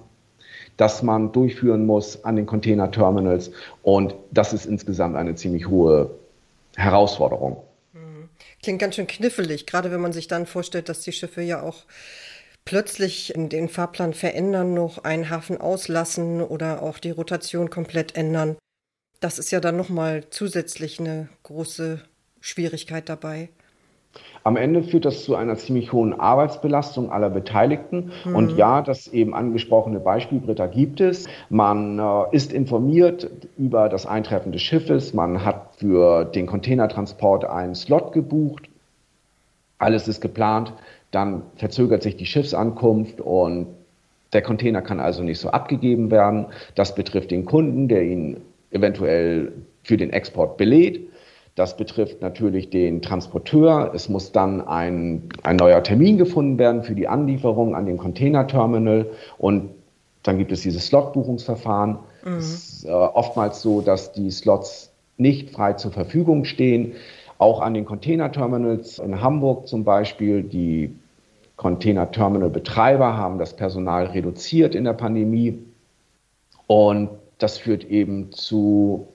das 0.75 1.03
man 1.03 1.31
durchführen 1.31 1.85
muss 1.85 2.25
an 2.25 2.35
den 2.35 2.47
Container-Terminals. 2.47 3.51
Und 3.83 4.15
das 4.31 4.53
ist 4.53 4.65
insgesamt 4.65 5.15
eine 5.15 5.35
ziemlich 5.35 5.67
hohe 5.67 6.09
Herausforderung. 6.75 7.57
Mhm. 7.93 8.29
Klingt 8.63 8.79
ganz 8.79 8.95
schön 8.95 9.07
knifflig, 9.07 9.67
gerade 9.67 9.91
wenn 9.91 10.01
man 10.01 10.13
sich 10.13 10.27
dann 10.27 10.47
vorstellt, 10.47 10.89
dass 10.89 11.01
die 11.01 11.11
Schiffe 11.11 11.43
ja 11.43 11.61
auch 11.61 11.83
plötzlich 12.65 13.33
den 13.35 13.69
Fahrplan 13.69 14.15
verändern, 14.15 14.73
noch 14.73 15.03
einen 15.03 15.29
Hafen 15.29 15.61
auslassen 15.61 16.41
oder 16.41 16.81
auch 16.81 16.97
die 16.97 17.11
Rotation 17.11 17.69
komplett 17.69 18.17
ändern. 18.17 18.57
Das 19.25 19.39
ist 19.39 19.49
ja 19.49 19.59
dann 19.59 19.75
nochmal 19.75 20.25
zusätzlich 20.29 20.99
eine 20.99 21.29
große 21.41 21.99
Schwierigkeit 22.41 23.09
dabei. 23.09 23.49
Am 24.43 24.55
Ende 24.55 24.83
führt 24.83 25.03
das 25.03 25.23
zu 25.23 25.35
einer 25.35 25.55
ziemlich 25.55 25.91
hohen 25.91 26.13
Arbeitsbelastung 26.13 27.11
aller 27.11 27.31
Beteiligten. 27.31 28.11
Mhm. 28.23 28.35
Und 28.35 28.55
ja, 28.55 28.83
das 28.83 29.07
eben 29.07 29.33
angesprochene 29.33 29.99
Beispiel 29.99 30.41
Britta 30.41 30.67
gibt 30.67 31.01
es. 31.01 31.25
Man 31.49 31.97
äh, 31.97 32.35
ist 32.35 32.53
informiert 32.53 33.27
über 33.57 33.89
das 33.89 34.05
Eintreffen 34.05 34.51
des 34.51 34.61
Schiffes. 34.61 35.15
Man 35.15 35.43
hat 35.43 35.71
für 35.77 36.25
den 36.25 36.45
Containertransport 36.45 37.45
einen 37.45 37.73
Slot 37.73 38.11
gebucht. 38.11 38.69
Alles 39.79 40.07
ist 40.07 40.21
geplant. 40.21 40.71
Dann 41.09 41.41
verzögert 41.55 42.03
sich 42.03 42.15
die 42.15 42.27
Schiffsankunft 42.27 43.21
und 43.21 43.69
der 44.33 44.43
Container 44.43 44.83
kann 44.83 44.99
also 44.99 45.23
nicht 45.23 45.39
so 45.39 45.49
abgegeben 45.49 46.11
werden. 46.11 46.45
Das 46.75 46.93
betrifft 46.93 47.31
den 47.31 47.45
Kunden, 47.45 47.87
der 47.87 48.03
ihn 48.03 48.37
eventuell 48.75 49.53
für 49.83 49.97
den 49.97 50.11
Export 50.11 50.57
belädt. 50.57 51.07
Das 51.55 51.77
betrifft 51.77 52.21
natürlich 52.21 52.69
den 52.69 53.01
Transporteur. 53.01 53.91
Es 53.95 54.09
muss 54.09 54.33
dann 54.33 54.61
ein, 54.61 55.29
ein 55.43 55.55
neuer 55.55 55.81
Termin 55.81 56.17
gefunden 56.17 56.59
werden 56.59 56.83
für 56.83 56.95
die 56.95 57.07
Anlieferung 57.07 57.75
an 57.75 57.85
den 57.85 57.97
Containerterminal 57.97 59.07
und 59.37 59.69
dann 60.23 60.37
gibt 60.37 60.51
es 60.51 60.61
dieses 60.61 60.87
Slotbuchungsverfahren. 60.87 61.99
Mhm. 62.25 62.37
Es 62.37 62.53
ist 62.53 62.85
äh, 62.85 62.91
oftmals 62.91 63.61
so, 63.61 63.81
dass 63.81 64.11
die 64.11 64.31
Slots 64.31 64.91
nicht 65.17 65.51
frei 65.51 65.73
zur 65.73 65.91
Verfügung 65.91 66.43
stehen. 66.43 66.93
Auch 67.37 67.61
an 67.61 67.73
den 67.73 67.85
Containerterminals 67.85 68.99
in 68.99 69.21
Hamburg 69.21 69.67
zum 69.67 69.83
Beispiel, 69.83 70.43
die 70.43 70.93
Containerterminal-Betreiber 71.55 73.15
haben 73.15 73.37
das 73.37 73.55
Personal 73.55 74.07
reduziert 74.07 74.75
in 74.75 74.83
der 74.83 74.93
Pandemie. 74.93 75.59
Und 76.67 77.09
das 77.37 77.57
führt 77.57 77.83
eben 77.83 78.31
zu 78.31 79.07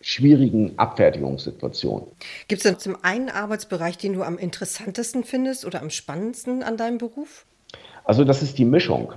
schwierigen 0.00 0.78
Abfertigungssituationen. 0.78 2.06
Gibt 2.48 2.64
es 2.64 2.70
denn 2.70 2.78
zum 2.78 2.96
einen 3.02 3.28
Arbeitsbereich, 3.28 3.98
den 3.98 4.12
du 4.12 4.22
am 4.22 4.38
interessantesten 4.38 5.24
findest 5.24 5.64
oder 5.64 5.82
am 5.82 5.90
spannendsten 5.90 6.62
an 6.62 6.76
deinem 6.76 6.98
Beruf? 6.98 7.44
Also 8.04 8.24
das 8.24 8.42
ist 8.42 8.58
die 8.58 8.64
Mischung. 8.64 9.14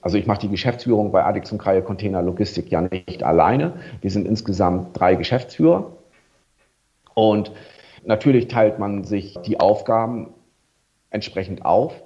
Also 0.00 0.16
ich 0.16 0.26
mache 0.26 0.40
die 0.40 0.48
Geschäftsführung 0.48 1.12
bei 1.12 1.24
Adix 1.24 1.52
und 1.52 1.58
Kreie 1.58 1.82
Container 1.82 2.22
Logistik 2.22 2.70
ja 2.70 2.80
nicht 2.80 3.22
alleine. 3.22 3.74
Wir 4.00 4.10
sind 4.10 4.26
insgesamt 4.26 4.98
drei 4.98 5.14
Geschäftsführer. 5.14 5.92
Und 7.12 7.52
natürlich 8.04 8.48
teilt 8.48 8.78
man 8.78 9.04
sich 9.04 9.36
die 9.44 9.60
Aufgaben 9.60 10.32
entsprechend 11.10 11.64
auf. 11.66 12.02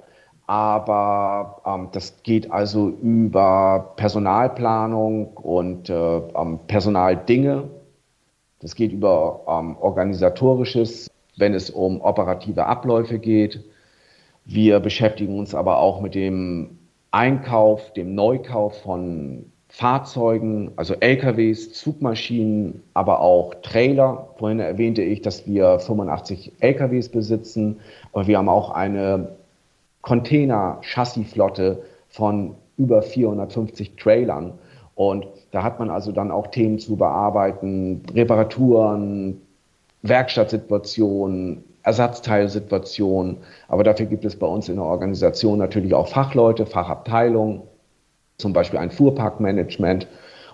Aber 0.47 1.63
ähm, 1.65 1.89
das 1.93 2.23
geht 2.23 2.51
also 2.51 2.89
über 2.89 3.95
Personalplanung 3.97 5.29
und 5.37 5.89
äh, 5.89 6.19
ähm, 6.19 6.59
Personaldinge. 6.67 7.65
Das 8.61 8.75
geht 8.75 8.93
über 8.93 9.41
ähm, 9.49 9.77
organisatorisches, 9.79 11.11
wenn 11.37 11.55
es 11.55 11.71
um 11.71 12.01
operative 12.03 12.67
Abläufe 12.67 13.19
geht. 13.19 13.65
Wir 14.45 14.81
beschäftigen 14.81 15.39
uns 15.39 15.55
aber 15.55 15.79
auch 15.79 16.03
mit 16.03 16.15
dem 16.15 16.79
Einkauf, 17.11 17.93
dem 17.95 18.15
Neukauf 18.15 18.83
von 18.83 19.47
Fahrzeugen, 19.69 20.73
also 20.77 20.95
LKWs, 20.95 21.73
Zugmaschinen, 21.73 22.83
aber 22.93 23.21
auch 23.21 23.55
Trailer. 23.63 24.29
Vorhin 24.37 24.61
erwähnte 24.61 25.03
ich, 25.03 25.23
dass 25.23 25.47
wir 25.47 25.79
85 25.79 26.53
LKWs 26.61 27.09
besitzen, 27.09 27.81
aber 28.13 28.27
wir 28.27 28.39
haben 28.39 28.49
auch 28.49 28.71
eine 28.71 29.37
Container-Chassisflotte 30.05 31.83
von 32.09 32.55
über 32.77 33.03
450 33.03 33.97
Trailern. 33.97 34.53
Und 34.95 35.27
da 35.51 35.63
hat 35.63 35.79
man 35.79 35.91
also 35.91 36.13
dann 36.13 36.31
auch 36.31 36.49
Themen 36.49 36.79
zu 36.79 36.97
bearbeiten, 36.97 38.03
Reparaturen, 38.15 39.41
Werkstattsituationen, 40.03 41.65
Ersatzteilsituationen. 41.83 43.39
Aber 43.69 43.83
dafür 43.83 44.07
gibt 44.07 44.25
es 44.25 44.37
bei 44.37 44.47
uns 44.47 44.69
in 44.69 44.77
der 44.77 44.85
Organisation 44.85 45.59
natürlich 45.59 45.95
auch 45.95 46.09
Fachleute, 46.09 46.67
Fachabteilungen, 46.67 47.63
zum 48.39 48.53
Beispiel 48.53 48.79
ein 48.79 48.91
Fuhrparkmanagement. 48.91 50.07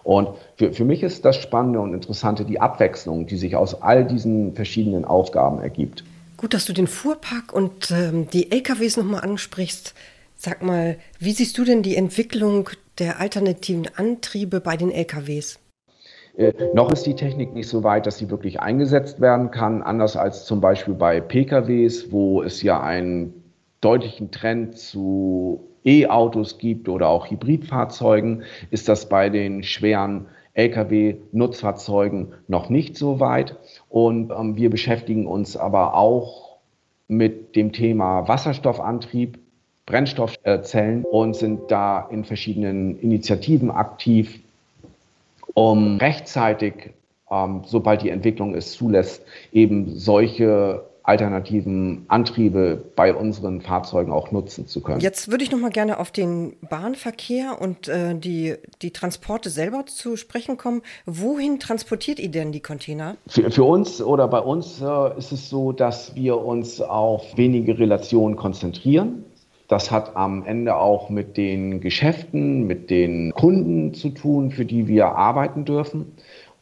Und 0.02 0.30
für, 0.56 0.72
für 0.72 0.84
mich 0.84 1.02
ist 1.02 1.24
das 1.24 1.36
Spannende 1.36 1.80
und 1.80 1.92
Interessante 1.92 2.44
die 2.44 2.60
Abwechslung, 2.60 3.26
die 3.26 3.36
sich 3.36 3.56
aus 3.56 3.82
all 3.82 4.04
diesen 4.04 4.54
verschiedenen 4.54 5.04
Aufgaben 5.04 5.60
ergibt. 5.60 6.04
Gut, 6.40 6.54
dass 6.54 6.64
du 6.64 6.72
den 6.72 6.86
Fuhrpark 6.86 7.52
und 7.52 7.90
ähm, 7.90 8.26
die 8.30 8.50
LKWs 8.50 8.96
nochmal 8.96 9.20
ansprichst. 9.20 9.92
Sag 10.36 10.62
mal, 10.62 10.96
wie 11.18 11.32
siehst 11.32 11.58
du 11.58 11.64
denn 11.64 11.82
die 11.82 11.96
Entwicklung 11.96 12.70
der 12.98 13.20
alternativen 13.20 13.88
Antriebe 13.94 14.62
bei 14.62 14.78
den 14.78 14.90
LKWs? 14.90 15.58
Äh, 16.38 16.54
noch 16.72 16.90
ist 16.92 17.04
die 17.04 17.14
Technik 17.14 17.52
nicht 17.52 17.68
so 17.68 17.84
weit, 17.84 18.06
dass 18.06 18.16
sie 18.16 18.30
wirklich 18.30 18.58
eingesetzt 18.58 19.20
werden 19.20 19.50
kann, 19.50 19.82
anders 19.82 20.16
als 20.16 20.46
zum 20.46 20.62
Beispiel 20.62 20.94
bei 20.94 21.20
PKWs, 21.20 22.10
wo 22.10 22.42
es 22.42 22.62
ja 22.62 22.82
einen 22.82 23.34
deutlichen 23.82 24.30
Trend 24.30 24.78
zu 24.78 25.68
E-Autos 25.84 26.56
gibt 26.56 26.88
oder 26.88 27.08
auch 27.08 27.30
Hybridfahrzeugen, 27.30 28.44
ist 28.70 28.88
das 28.88 29.10
bei 29.10 29.28
den 29.28 29.62
schweren 29.62 30.28
Lkw-Nutzfahrzeugen 30.54 32.32
noch 32.48 32.70
nicht 32.70 32.96
so 32.96 33.20
weit. 33.20 33.56
Und 33.90 34.30
ähm, 34.30 34.56
wir 34.56 34.70
beschäftigen 34.70 35.26
uns 35.26 35.56
aber 35.56 35.94
auch 35.94 36.56
mit 37.08 37.56
dem 37.56 37.72
Thema 37.72 38.26
Wasserstoffantrieb, 38.28 39.38
Brennstoffzellen 39.84 41.04
und 41.04 41.34
sind 41.34 41.70
da 41.70 42.08
in 42.10 42.24
verschiedenen 42.24 42.98
Initiativen 43.00 43.72
aktiv, 43.72 44.38
um 45.54 45.98
rechtzeitig, 45.98 46.90
ähm, 47.28 47.62
sobald 47.66 48.02
die 48.02 48.10
Entwicklung 48.10 48.54
es 48.54 48.72
zulässt, 48.72 49.24
eben 49.52 49.98
solche 49.98 50.84
alternativen 51.10 52.04
Antriebe 52.06 52.80
bei 52.94 53.12
unseren 53.12 53.60
Fahrzeugen 53.60 54.12
auch 54.12 54.30
nutzen 54.30 54.68
zu 54.68 54.80
können. 54.80 55.00
Jetzt 55.00 55.28
würde 55.28 55.42
ich 55.42 55.50
noch 55.50 55.58
mal 55.58 55.70
gerne 55.70 55.98
auf 55.98 56.12
den 56.12 56.54
Bahnverkehr 56.68 57.60
und 57.60 57.88
äh, 57.88 58.14
die, 58.14 58.54
die 58.80 58.92
Transporte 58.92 59.50
selber 59.50 59.86
zu 59.86 60.16
sprechen 60.16 60.56
kommen. 60.56 60.82
Wohin 61.06 61.58
transportiert 61.58 62.20
ihr 62.20 62.30
denn 62.30 62.52
die 62.52 62.60
Container? 62.60 63.16
Für, 63.26 63.50
für 63.50 63.64
uns 63.64 64.00
oder 64.00 64.28
bei 64.28 64.38
uns 64.38 64.80
äh, 64.80 65.18
ist 65.18 65.32
es 65.32 65.50
so, 65.50 65.72
dass 65.72 66.14
wir 66.14 66.38
uns 66.38 66.80
auf 66.80 67.36
wenige 67.36 67.76
Relationen 67.76 68.36
konzentrieren. 68.36 69.24
Das 69.66 69.90
hat 69.90 70.14
am 70.14 70.44
Ende 70.44 70.76
auch 70.76 71.10
mit 71.10 71.36
den 71.36 71.80
Geschäften, 71.80 72.68
mit 72.68 72.88
den 72.88 73.32
Kunden 73.34 73.94
zu 73.94 74.10
tun, 74.10 74.52
für 74.52 74.64
die 74.64 74.86
wir 74.86 75.06
arbeiten 75.06 75.64
dürfen. 75.64 76.12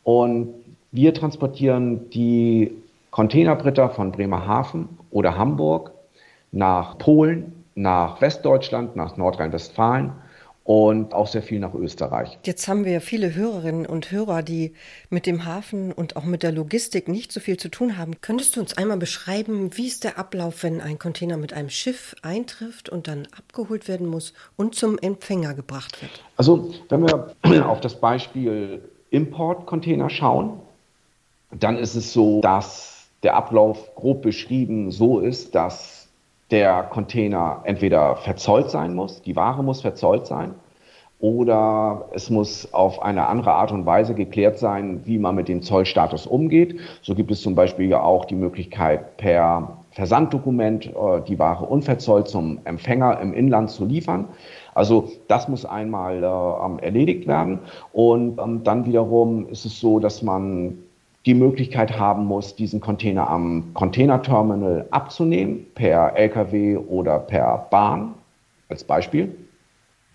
Und 0.05 0.55
wir 0.91 1.13
transportieren 1.13 2.09
die 2.11 2.73
Containerbritter 3.11 3.91
von 3.91 4.13
Bremerhaven 4.13 4.89
oder 5.11 5.37
Hamburg 5.37 5.93
nach 6.53 6.99
Polen, 6.99 7.65
nach 7.75 8.21
Westdeutschland, 8.21 8.97
nach 8.97 9.17
Nordrhein-Westfalen 9.17 10.13
und 10.69 11.15
auch 11.15 11.27
sehr 11.27 11.43
viel 11.43 11.61
nach 11.61 11.73
Österreich. 11.73 12.39
Jetzt 12.45 12.69
haben 12.69 12.85
wir 12.85 13.01
viele 13.01 13.35
Hörerinnen 13.35 13.87
und 13.87 14.11
Hörer, 14.11 14.43
die 14.43 14.75
mit 15.09 15.25
dem 15.25 15.47
Hafen 15.47 15.93
und 15.93 16.17
auch 16.17 16.25
mit 16.25 16.43
der 16.43 16.53
Logistik 16.53 17.09
nicht 17.09 17.33
so 17.33 17.41
viel 17.41 17.57
zu 17.57 17.71
tun 17.71 17.97
haben. 17.97 18.21
Könntest 18.21 18.55
du 18.55 18.61
uns 18.61 18.77
einmal 18.77 18.99
beschreiben, 18.99 19.71
wie 19.79 19.87
ist 19.87 20.05
der 20.05 20.19
Ablauf, 20.19 20.63
wenn 20.63 20.83
ein 20.83 20.99
Container 20.99 21.39
mit 21.39 21.55
einem 21.55 21.71
Schiff 21.71 22.15
eintrifft 22.21 22.91
und 22.91 23.09
dann 23.09 23.27
abgeholt 23.35 23.89
werden 23.89 24.07
muss 24.07 24.35
und 24.57 24.75
zum 24.75 24.99
Empfänger 24.99 25.55
gebracht 25.55 26.03
wird? 26.03 26.23
Also, 26.37 26.75
wenn 26.91 27.01
wir 27.01 27.35
auf 27.67 27.81
das 27.81 27.99
Beispiel 27.99 28.83
Importcontainer 29.09 30.11
schauen, 30.11 30.61
dann 31.51 31.79
ist 31.79 31.95
es 31.95 32.13
so, 32.13 32.43
dass 32.43 32.98
der 33.23 33.37
Ablauf 33.37 33.95
grob 33.95 34.23
beschrieben 34.23 34.91
so 34.91 35.21
ist, 35.21 35.55
dass 35.55 36.09
der 36.51 36.85
Container 36.85 37.61
entweder 37.65 38.17
verzollt 38.17 38.71
sein 38.71 38.95
muss, 38.95 39.23
die 39.23 39.37
Ware 39.37 39.63
muss 39.63 39.83
verzollt 39.83 40.27
sein, 40.27 40.55
oder 41.21 42.09
es 42.13 42.31
muss 42.31 42.73
auf 42.73 43.03
eine 43.03 43.27
andere 43.27 43.53
Art 43.53 43.73
und 43.73 43.87
Weise 43.87 44.15
geklärt 44.15 44.57
sein, 44.57 45.01
wie 45.05 45.19
man 45.19 45.35
mit 45.35 45.49
dem 45.49 45.63
Zollstatus 45.63 46.29
umgeht. 46.29 46.79
So 47.03 47.17
gibt 47.17 47.33
es 47.33 47.43
zum 47.43 47.57
Beispiel 47.57 47.89
ja 47.89 48.03
auch 48.03 48.25
die 48.25 48.37
Möglichkeit, 48.37 49.17
per 49.17 49.79
Versanddokument 49.91 50.87
äh, 50.87 51.21
die 51.27 51.39
Ware 51.41 51.65
unverzollt 51.65 52.29
zum 52.29 52.61
Empfänger 52.65 53.21
im 53.21 53.33
Inland 53.33 53.71
zu 53.71 53.85
liefern. 53.85 54.29
Also 54.75 55.09
das 55.27 55.49
muss 55.49 55.65
einmal 55.65 56.23
äh, 56.23 56.85
erledigt 56.85 57.27
werden. 57.27 57.61
Und 57.93 58.39
ähm, 58.39 58.63
dann 58.63 58.87
wiederum 58.87 59.49
ist 59.49 59.65
es 59.65 59.81
so, 59.81 59.99
dass 59.99 60.23
man 60.23 60.79
die 61.27 61.35
Möglichkeit 61.35 61.99
haben 61.99 62.25
muss, 62.25 62.57
diesen 62.57 62.81
Container 62.81 63.29
am 63.29 63.75
Containerterminal 63.75 64.87
abzunehmen, 64.91 65.67
per 65.75 66.17
Lkw 66.17 66.77
oder 66.77 67.19
per 67.19 67.67
Bahn 67.71 68.15
als 68.69 68.85
Beispiel. 68.85 69.35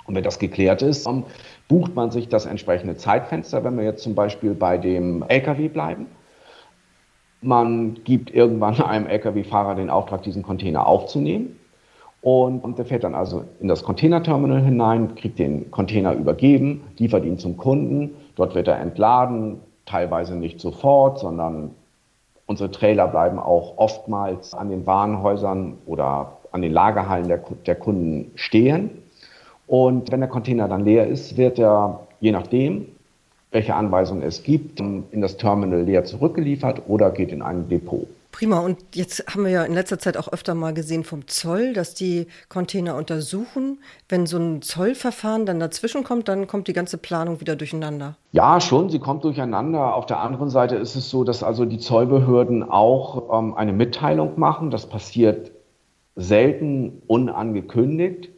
Und 0.06 0.16
wenn 0.16 0.24
das 0.24 0.40
geklärt 0.40 0.82
ist, 0.82 1.08
bucht 1.68 1.96
man 1.96 2.12
sich 2.12 2.28
das 2.28 2.46
entsprechende 2.46 2.98
Zeitfenster, 2.98 3.64
wenn 3.64 3.78
wir 3.78 3.86
jetzt 3.86 4.04
zum 4.04 4.16
Beispiel 4.16 4.54
bei 4.54 4.78
dem 4.78 5.24
Lkw 5.28 5.70
bleiben. 5.70 6.08
Man 7.42 7.96
gibt 8.04 8.34
irgendwann 8.34 8.82
einem 8.82 9.08
Lkw-Fahrer 9.08 9.76
den 9.76 9.90
Auftrag, 9.90 10.24
diesen 10.24 10.44
Container 10.44 10.88
aufzunehmen. 10.88 11.60
Und, 12.22 12.64
und 12.64 12.78
der 12.78 12.86
fährt 12.86 13.04
dann 13.04 13.16
also 13.16 13.44
in 13.60 13.68
das 13.68 13.84
Containerterminal 13.84 14.64
hinein, 14.64 15.16
kriegt 15.16 15.40
den 15.40 15.70
Container 15.72 16.14
übergeben, 16.14 16.82
liefert 16.98 17.26
ihn 17.26 17.38
zum 17.38 17.58
Kunden. 17.58 18.12
Dort 18.36 18.56
wird 18.56 18.70
er 18.70 18.80
entladen, 18.80 19.60
teilweise 19.86 20.36
nicht 20.36 20.60
sofort, 20.60 21.20
sondern 21.20 21.76
Unsere 22.46 22.72
Trailer 22.72 23.08
bleiben 23.08 23.40
auch 23.40 23.78
oftmals 23.78 24.54
an 24.54 24.70
den 24.70 24.86
Warenhäusern 24.86 25.78
oder 25.86 26.38
an 26.52 26.62
den 26.62 26.74
Lagerhallen 26.74 27.28
der, 27.28 27.40
der 27.66 27.76
Kunden 27.76 28.32
stehen. 28.36 28.90
Und 29.66 30.12
wenn 30.12 30.20
der 30.20 30.30
Container 30.30 30.68
dann 30.68 30.84
leer 30.84 31.08
ist, 31.08 31.38
wird 31.38 31.58
er, 31.58 32.02
je 32.20 32.32
nachdem, 32.32 32.88
welche 33.52 33.76
Anweisungen 33.76 34.24
es 34.24 34.44
gibt, 34.44 34.80
in 34.80 35.22
das 35.22 35.38
Terminal 35.38 35.84
leer 35.84 36.04
zurückgeliefert 36.04 36.84
oder 36.88 37.12
geht 37.12 37.32
in 37.32 37.42
ein 37.42 37.70
Depot. 37.70 38.08
Prima. 38.34 38.60
Und 38.60 38.80
jetzt 38.96 39.26
haben 39.32 39.44
wir 39.46 39.52
ja 39.52 39.64
in 39.64 39.76
letzter 39.76 40.00
Zeit 40.00 40.18
auch 40.18 40.28
öfter 40.28 40.56
mal 40.56 40.74
gesehen 40.74 41.04
vom 41.04 41.28
Zoll, 41.28 41.74
dass 41.74 41.94
die 41.94 42.26
Container 42.50 42.96
untersuchen. 42.96 43.78
Wenn 44.10 44.26
so 44.26 44.38
ein 44.38 44.64
Zollverfahren 44.64 45.46
dann 45.46 45.60
dazwischen 45.60 46.04
kommt, 46.04 46.28
dann 46.28 46.48
kommt 46.48 46.68
die 46.68 46.74
ganze 46.74 46.98
Planung 46.98 47.40
wieder 47.42 47.56
durcheinander. 47.56 48.18
Ja, 48.32 48.60
schon. 48.60 48.90
Sie 48.90 48.98
kommt 48.98 49.24
durcheinander. 49.24 49.96
Auf 49.96 50.08
der 50.08 50.20
anderen 50.20 50.50
Seite 50.50 50.76
ist 50.76 50.96
es 50.96 51.12
so, 51.12 51.24
dass 51.24 51.44
also 51.44 51.64
die 51.66 51.78
Zollbehörden 51.78 52.64
auch 52.64 53.40
ähm, 53.40 53.54
eine 53.54 53.72
Mitteilung 53.72 54.40
machen. 54.40 54.72
Das 54.72 54.88
passiert 54.90 55.52
selten 56.16 57.04
unangekündigt. 57.06 58.30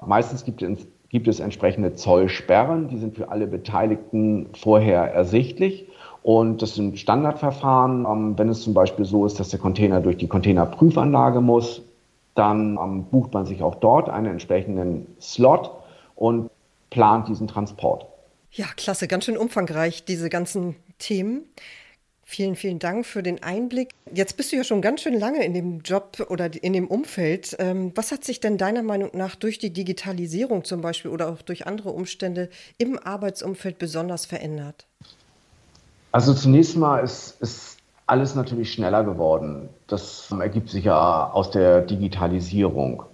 Meistens 0.00 0.44
gibt 0.44 0.62
es, 0.62 0.86
gibt 1.08 1.26
es 1.26 1.40
entsprechende 1.40 1.94
Zollsperren. 1.94 2.86
Die 2.86 2.98
sind 2.98 3.16
für 3.16 3.30
alle 3.30 3.48
Beteiligten 3.48 4.50
vorher 4.54 5.12
ersichtlich. 5.12 5.88
Und 6.22 6.62
das 6.62 6.74
sind 6.74 6.98
Standardverfahren. 6.98 8.04
Ähm, 8.04 8.38
wenn 8.38 8.48
es 8.48 8.62
zum 8.62 8.74
Beispiel 8.74 9.04
so 9.04 9.26
ist, 9.26 9.40
dass 9.40 9.48
der 9.48 9.58
Container 9.58 10.00
durch 10.00 10.16
die 10.16 10.28
Containerprüfanlage 10.28 11.40
muss, 11.40 11.82
dann 12.34 12.78
ähm, 12.82 13.04
bucht 13.04 13.32
man 13.32 13.46
sich 13.46 13.62
auch 13.62 13.76
dort 13.76 14.08
einen 14.08 14.26
entsprechenden 14.26 15.06
Slot 15.20 15.70
und 16.16 16.50
plant 16.90 17.28
diesen 17.28 17.48
Transport. 17.48 18.06
Ja, 18.52 18.66
klasse, 18.76 19.08
ganz 19.08 19.24
schön 19.24 19.36
umfangreich, 19.36 20.04
diese 20.04 20.28
ganzen 20.28 20.76
Themen. 20.98 21.44
Vielen, 22.24 22.54
vielen 22.54 22.78
Dank 22.78 23.06
für 23.06 23.24
den 23.24 23.42
Einblick. 23.42 23.90
Jetzt 24.12 24.36
bist 24.36 24.52
du 24.52 24.56
ja 24.56 24.62
schon 24.62 24.82
ganz 24.82 25.00
schön 25.00 25.18
lange 25.18 25.44
in 25.44 25.52
dem 25.52 25.80
Job 25.80 26.24
oder 26.28 26.48
in 26.62 26.72
dem 26.72 26.86
Umfeld. 26.86 27.56
Ähm, 27.58 27.90
was 27.96 28.12
hat 28.12 28.24
sich 28.24 28.38
denn 28.38 28.56
deiner 28.56 28.84
Meinung 28.84 29.10
nach 29.14 29.34
durch 29.34 29.58
die 29.58 29.72
Digitalisierung 29.72 30.62
zum 30.64 30.80
Beispiel 30.80 31.10
oder 31.10 31.28
auch 31.28 31.42
durch 31.42 31.66
andere 31.66 31.90
Umstände 31.90 32.48
im 32.78 32.98
Arbeitsumfeld 32.98 33.78
besonders 33.78 34.26
verändert? 34.26 34.86
Also 36.12 36.34
zunächst 36.34 36.76
mal 36.76 36.98
ist, 36.98 37.40
ist 37.40 37.78
alles 38.06 38.34
natürlich 38.34 38.72
schneller 38.72 39.04
geworden. 39.04 39.68
Das 39.86 40.32
ergibt 40.32 40.68
sich 40.68 40.84
ja 40.84 41.30
aus 41.30 41.50
der 41.50 41.82
Digitalisierung. 41.82 43.04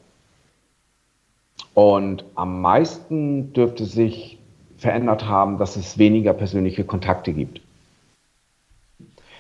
Und 1.75 2.25
am 2.35 2.63
meisten 2.63 3.53
dürfte 3.53 3.85
sich 3.85 4.39
verändert 4.79 5.27
haben, 5.27 5.59
dass 5.59 5.77
es 5.77 5.99
weniger 5.99 6.33
persönliche 6.33 6.85
Kontakte 6.85 7.35
gibt. 7.35 7.61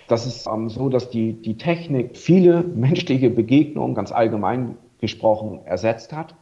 Das 0.08 0.26
ist 0.26 0.46
ähm, 0.46 0.68
so, 0.68 0.88
dass 0.88 1.10
die, 1.10 1.32
die 1.32 1.56
Technik 1.56 2.16
viele 2.16 2.62
menschliche 2.74 3.30
Begegnungen, 3.30 3.94
ganz 3.94 4.12
allgemein 4.12 4.76
gesprochen, 5.00 5.60
ersetzt 5.64 6.12
hat. 6.12 6.34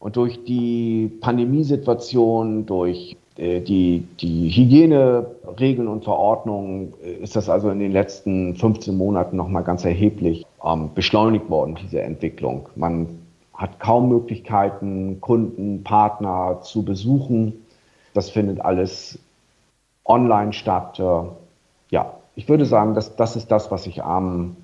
Und 0.00 0.16
durch 0.16 0.44
die 0.44 1.10
Pandemiesituation, 1.20 2.66
durch 2.66 3.16
die, 3.40 4.06
die 4.20 4.50
Hygieneregeln 4.50 5.88
und 5.88 6.04
Verordnungen 6.04 6.92
äh, 7.02 7.12
ist 7.22 7.36
das 7.36 7.48
also 7.48 7.70
in 7.70 7.78
den 7.78 7.92
letzten 7.92 8.54
15 8.54 8.94
Monaten 8.96 9.36
nochmal 9.36 9.62
ganz 9.62 9.84
erheblich 9.84 10.44
ähm, 10.64 10.90
beschleunigt 10.94 11.48
worden, 11.48 11.78
diese 11.80 12.02
Entwicklung. 12.02 12.68
Man 12.76 13.18
hat 13.54 13.80
kaum 13.80 14.08
Möglichkeiten, 14.10 15.20
Kunden, 15.20 15.82
Partner 15.84 16.60
zu 16.62 16.84
besuchen. 16.84 17.66
Das 18.14 18.28
findet 18.30 18.60
alles 18.60 19.18
online 20.04 20.52
statt. 20.52 20.98
Äh, 20.98 21.22
ja, 21.90 22.14
ich 22.34 22.48
würde 22.48 22.66
sagen, 22.66 22.94
dass 22.94 23.16
das 23.16 23.36
ist 23.36 23.50
das, 23.50 23.70
was 23.70 23.84
sich 23.84 24.02
am 24.02 24.56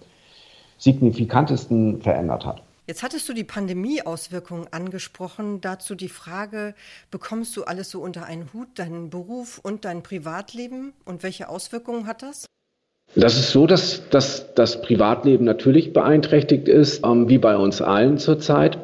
signifikantesten 0.79 2.03
verändert 2.03 2.45
hat. 2.45 2.62
Jetzt 2.87 3.03
hattest 3.03 3.29
du 3.29 3.33
die 3.33 3.42
Pandemie-Auswirkungen 3.42 4.68
angesprochen. 4.70 5.61
Dazu 5.61 5.96
die 5.96 6.09
Frage, 6.09 6.75
bekommst 7.11 7.57
du 7.57 7.64
alles 7.64 7.90
so 7.90 8.01
unter 8.01 8.27
einen 8.27 8.53
Hut, 8.53 8.68
deinen 8.77 9.11
Beruf 9.11 9.59
und 9.61 9.85
dein 9.85 10.05
Privatleben? 10.05 10.92
Und 11.05 11.25
welche 11.25 11.49
Auswirkungen 11.49 12.07
hat 12.07 12.22
das? 12.22 12.46
Das 13.16 13.37
ist 13.38 13.51
so, 13.51 13.66
dass, 13.66 14.09
dass 14.11 14.55
das 14.55 14.83
Privatleben 14.83 15.44
natürlich 15.44 15.92
beeinträchtigt 15.92 16.68
ist, 16.68 17.05
ähm, 17.05 17.29
wie 17.29 17.38
bei 17.38 17.57
uns 17.57 17.83
allen 17.83 18.18
zurzeit. 18.18 18.79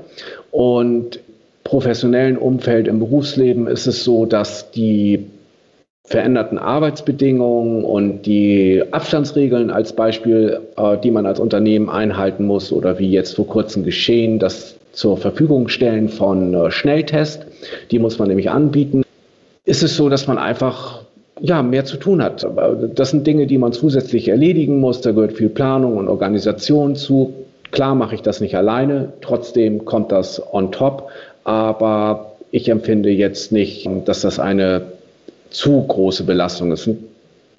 Und 0.51 1.21
professionellen 1.63 2.39
Umfeld 2.39 2.89
im 2.89 2.99
Berufsleben 2.99 3.69
ist 3.69 3.87
es 3.87 4.03
so, 4.03 4.27
dass 4.27 4.73
die 4.73 5.31
veränderten 6.05 6.59
Arbeitsbedingungen 6.59 7.85
und 7.85 8.27
die 8.27 8.83
Abstandsregeln 8.91 9.71
als 9.71 9.95
Beispiel, 9.95 10.61
äh, 10.77 10.99
die 10.99 11.11
man 11.11 11.27
als 11.27 11.41
Unternehmen 11.41 11.89
einhalten 11.89 12.45
muss 12.45 12.73
oder 12.73 12.99
wie 12.99 13.11
jetzt 13.11 13.37
vor 13.37 13.47
kurzem 13.47 13.85
geschehen, 13.85 14.39
das 14.39 14.77
zur 14.93 15.17
Verfügung 15.17 15.69
stellen 15.69 16.09
von 16.09 16.55
äh, 16.55 16.71
Schnelltest, 16.71 17.47
die 17.91 17.99
muss 17.99 18.19
man 18.19 18.29
nämlich 18.29 18.51
anbieten, 18.51 19.05
ist 19.65 19.83
es 19.83 19.97
so, 19.97 20.09
dass 20.09 20.27
man 20.27 20.39
einfach 20.39 21.03
ja, 21.41 21.63
mehr 21.63 21.85
zu 21.85 21.97
tun 21.97 22.23
hat. 22.23 22.47
Das 22.95 23.11
sind 23.11 23.27
Dinge, 23.27 23.47
die 23.47 23.59
man 23.59 23.73
zusätzlich 23.73 24.29
erledigen 24.29 24.81
muss. 24.81 25.01
Da 25.01 25.13
gehört 25.13 25.33
viel 25.33 25.49
Planung 25.49 25.97
und 25.97 26.09
Organisation 26.09 26.95
zu. 26.95 27.35
Klar 27.71 27.95
mache 27.95 28.15
ich 28.15 28.23
das 28.23 28.41
nicht 28.41 28.55
alleine, 28.55 29.13
trotzdem 29.23 29.85
kommt 29.85 30.13
das 30.13 30.43
on 30.53 30.71
top. 30.73 31.09
Aber 31.43 32.37
ich 32.51 32.69
empfinde 32.69 33.11
jetzt 33.11 33.51
nicht, 33.51 33.89
dass 34.05 34.21
das 34.21 34.39
eine 34.39 34.83
zu 35.53 35.83
große 35.87 36.25
Belastung. 36.25 36.73
Es 36.73 36.85
sind 36.85 37.05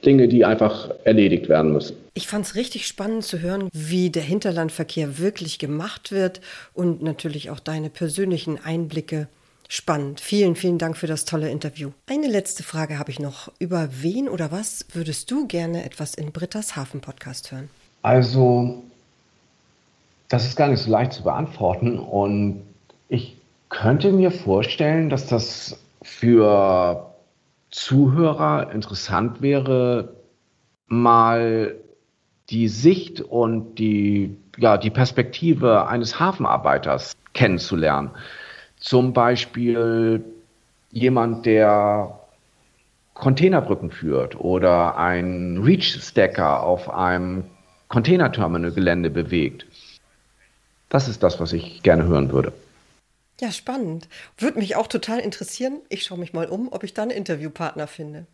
Dinge, 0.06 0.28
die 0.28 0.46
einfach 0.46 0.90
erledigt 1.04 1.50
werden 1.50 1.72
müssen. 1.74 1.96
Ich 2.14 2.28
fand 2.28 2.46
es 2.46 2.56
richtig 2.56 2.86
spannend 2.86 3.24
zu 3.24 3.40
hören, 3.40 3.70
wie 3.72 4.10
der 4.10 4.24
Hinterlandverkehr 4.24 5.18
wirklich 5.18 5.60
gemacht 5.60 6.12
wird 6.12 6.42
und 6.74 7.02
natürlich 7.02 7.50
auch 7.50 7.60
deine 7.60 7.90
persönlichen 7.90 8.64
Einblicke. 8.64 9.28
Spannend. 9.70 10.22
Vielen, 10.22 10.56
vielen 10.56 10.78
Dank 10.78 10.98
für 10.98 11.08
das 11.08 11.26
tolle 11.26 11.50
Interview. 11.50 11.92
Eine 12.06 12.28
letzte 12.28 12.62
Frage 12.62 13.00
habe 13.00 13.10
ich 13.10 13.20
noch. 13.20 13.52
Über 13.58 13.90
wen 14.02 14.30
oder 14.30 14.52
was 14.52 14.86
würdest 14.94 15.32
du 15.32 15.48
gerne 15.48 15.84
etwas 15.84 16.14
in 16.14 16.32
Britta's 16.32 16.76
Hafen 16.76 17.02
Podcast 17.02 17.52
hören? 17.52 17.70
Also, 18.04 18.84
das 20.30 20.46
ist 20.46 20.56
gar 20.58 20.68
nicht 20.68 20.82
so 20.82 20.92
leicht 20.92 21.14
zu 21.14 21.24
beantworten 21.24 21.98
und 21.98 22.62
ich 23.10 23.38
könnte 23.70 24.12
mir 24.12 24.30
vorstellen, 24.30 25.10
dass 25.10 25.26
das 25.26 25.80
für 26.04 27.13
Zuhörer 27.74 28.72
interessant 28.72 29.42
wäre, 29.42 30.16
mal 30.86 31.76
die 32.52 32.68
Sicht 32.68 33.20
und 33.20 33.80
die, 33.80 34.38
ja, 34.58 34.78
die 34.78 34.92
Perspektive 34.92 35.88
eines 35.88 36.20
Hafenarbeiters 36.20 37.14
kennenzulernen. 37.34 38.12
Zum 38.78 39.14
Beispiel 39.14 40.24
jemand, 40.92 41.48
der 41.48 42.20
Containerbrücken 43.16 43.90
führt 43.90 44.40
oder 44.40 44.98
ein 44.98 45.58
Reach-Stacker 45.58 46.62
auf 46.62 46.94
einem 46.94 47.46
Containerterminal-Gelände 47.88 49.10
bewegt. 49.10 49.66
Das 50.90 51.08
ist 51.08 51.24
das, 51.24 51.40
was 51.40 51.54
ich 51.54 51.82
gerne 51.82 52.04
hören 52.04 52.32
würde. 52.32 52.54
Ja, 53.42 53.52
spannend. 53.52 54.08
Würde 54.38 54.60
mich 54.60 54.76
auch 54.76 54.88
total 54.88 55.20
interessieren. 55.20 55.82
Ich 55.90 56.04
schaue 56.04 56.20
mich 56.20 56.34
mal 56.34 56.48
um, 56.48 56.72
ob 56.72 56.84
ich 56.84 56.94
da 56.94 57.02
einen 57.02 57.12
Interviewpartner 57.12 57.88
finde. 57.88 58.28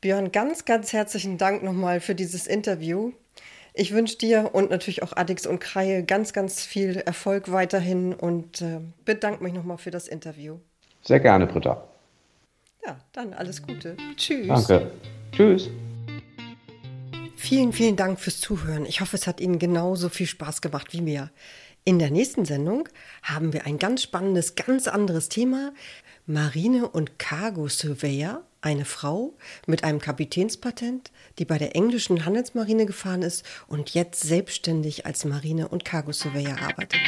Björn, 0.00 0.32
ganz, 0.32 0.64
ganz 0.64 0.92
herzlichen 0.92 1.38
Dank 1.38 1.62
nochmal 1.62 2.00
für 2.00 2.14
dieses 2.14 2.46
Interview. 2.46 3.12
Ich 3.74 3.92
wünsche 3.92 4.18
dir 4.18 4.50
und 4.52 4.70
natürlich 4.70 5.02
auch 5.02 5.16
Adix 5.16 5.46
und 5.46 5.60
Kreie 5.60 6.04
ganz, 6.04 6.32
ganz 6.32 6.62
viel 6.62 6.96
Erfolg 6.96 7.50
weiterhin 7.50 8.12
und 8.12 8.60
äh, 8.60 8.80
bedanke 9.04 9.42
mich 9.42 9.54
nochmal 9.54 9.78
für 9.78 9.90
das 9.90 10.08
Interview. 10.08 10.58
Sehr 11.02 11.20
gerne, 11.20 11.46
Britta. 11.46 11.88
Ja, 12.84 12.98
dann 13.12 13.32
alles 13.32 13.62
Gute. 13.62 13.96
Tschüss. 14.16 14.48
Danke. 14.48 14.90
Tschüss. 15.32 15.70
Vielen, 17.36 17.72
vielen 17.72 17.96
Dank 17.96 18.20
fürs 18.20 18.40
Zuhören. 18.40 18.86
Ich 18.86 19.00
hoffe, 19.00 19.16
es 19.16 19.26
hat 19.26 19.40
Ihnen 19.40 19.58
genauso 19.58 20.08
viel 20.08 20.26
Spaß 20.26 20.60
gemacht 20.60 20.92
wie 20.92 21.00
mir. 21.00 21.30
In 21.84 21.98
der 21.98 22.12
nächsten 22.12 22.44
Sendung 22.44 22.88
haben 23.24 23.52
wir 23.52 23.66
ein 23.66 23.76
ganz 23.76 24.04
spannendes, 24.04 24.54
ganz 24.54 24.86
anderes 24.86 25.28
Thema. 25.28 25.72
Marine- 26.26 26.88
und 26.88 27.18
Cargo-Surveyor, 27.18 28.44
eine 28.60 28.84
Frau 28.84 29.34
mit 29.66 29.82
einem 29.82 29.98
Kapitänspatent, 29.98 31.10
die 31.40 31.44
bei 31.44 31.58
der 31.58 31.74
englischen 31.74 32.24
Handelsmarine 32.24 32.86
gefahren 32.86 33.22
ist 33.22 33.44
und 33.66 33.94
jetzt 33.94 34.20
selbstständig 34.20 35.06
als 35.06 35.24
Marine- 35.24 35.66
und 35.66 35.84
Cargo-Surveyor 35.84 36.56
arbeitet. 36.60 37.00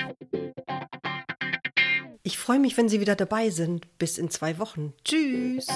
Ich 2.24 2.36
freue 2.36 2.58
mich, 2.58 2.76
wenn 2.76 2.88
Sie 2.88 2.98
wieder 2.98 3.14
dabei 3.14 3.50
sind. 3.50 3.86
Bis 3.98 4.18
in 4.18 4.28
zwei 4.28 4.58
Wochen. 4.58 4.92
Tschüss. 5.04 5.68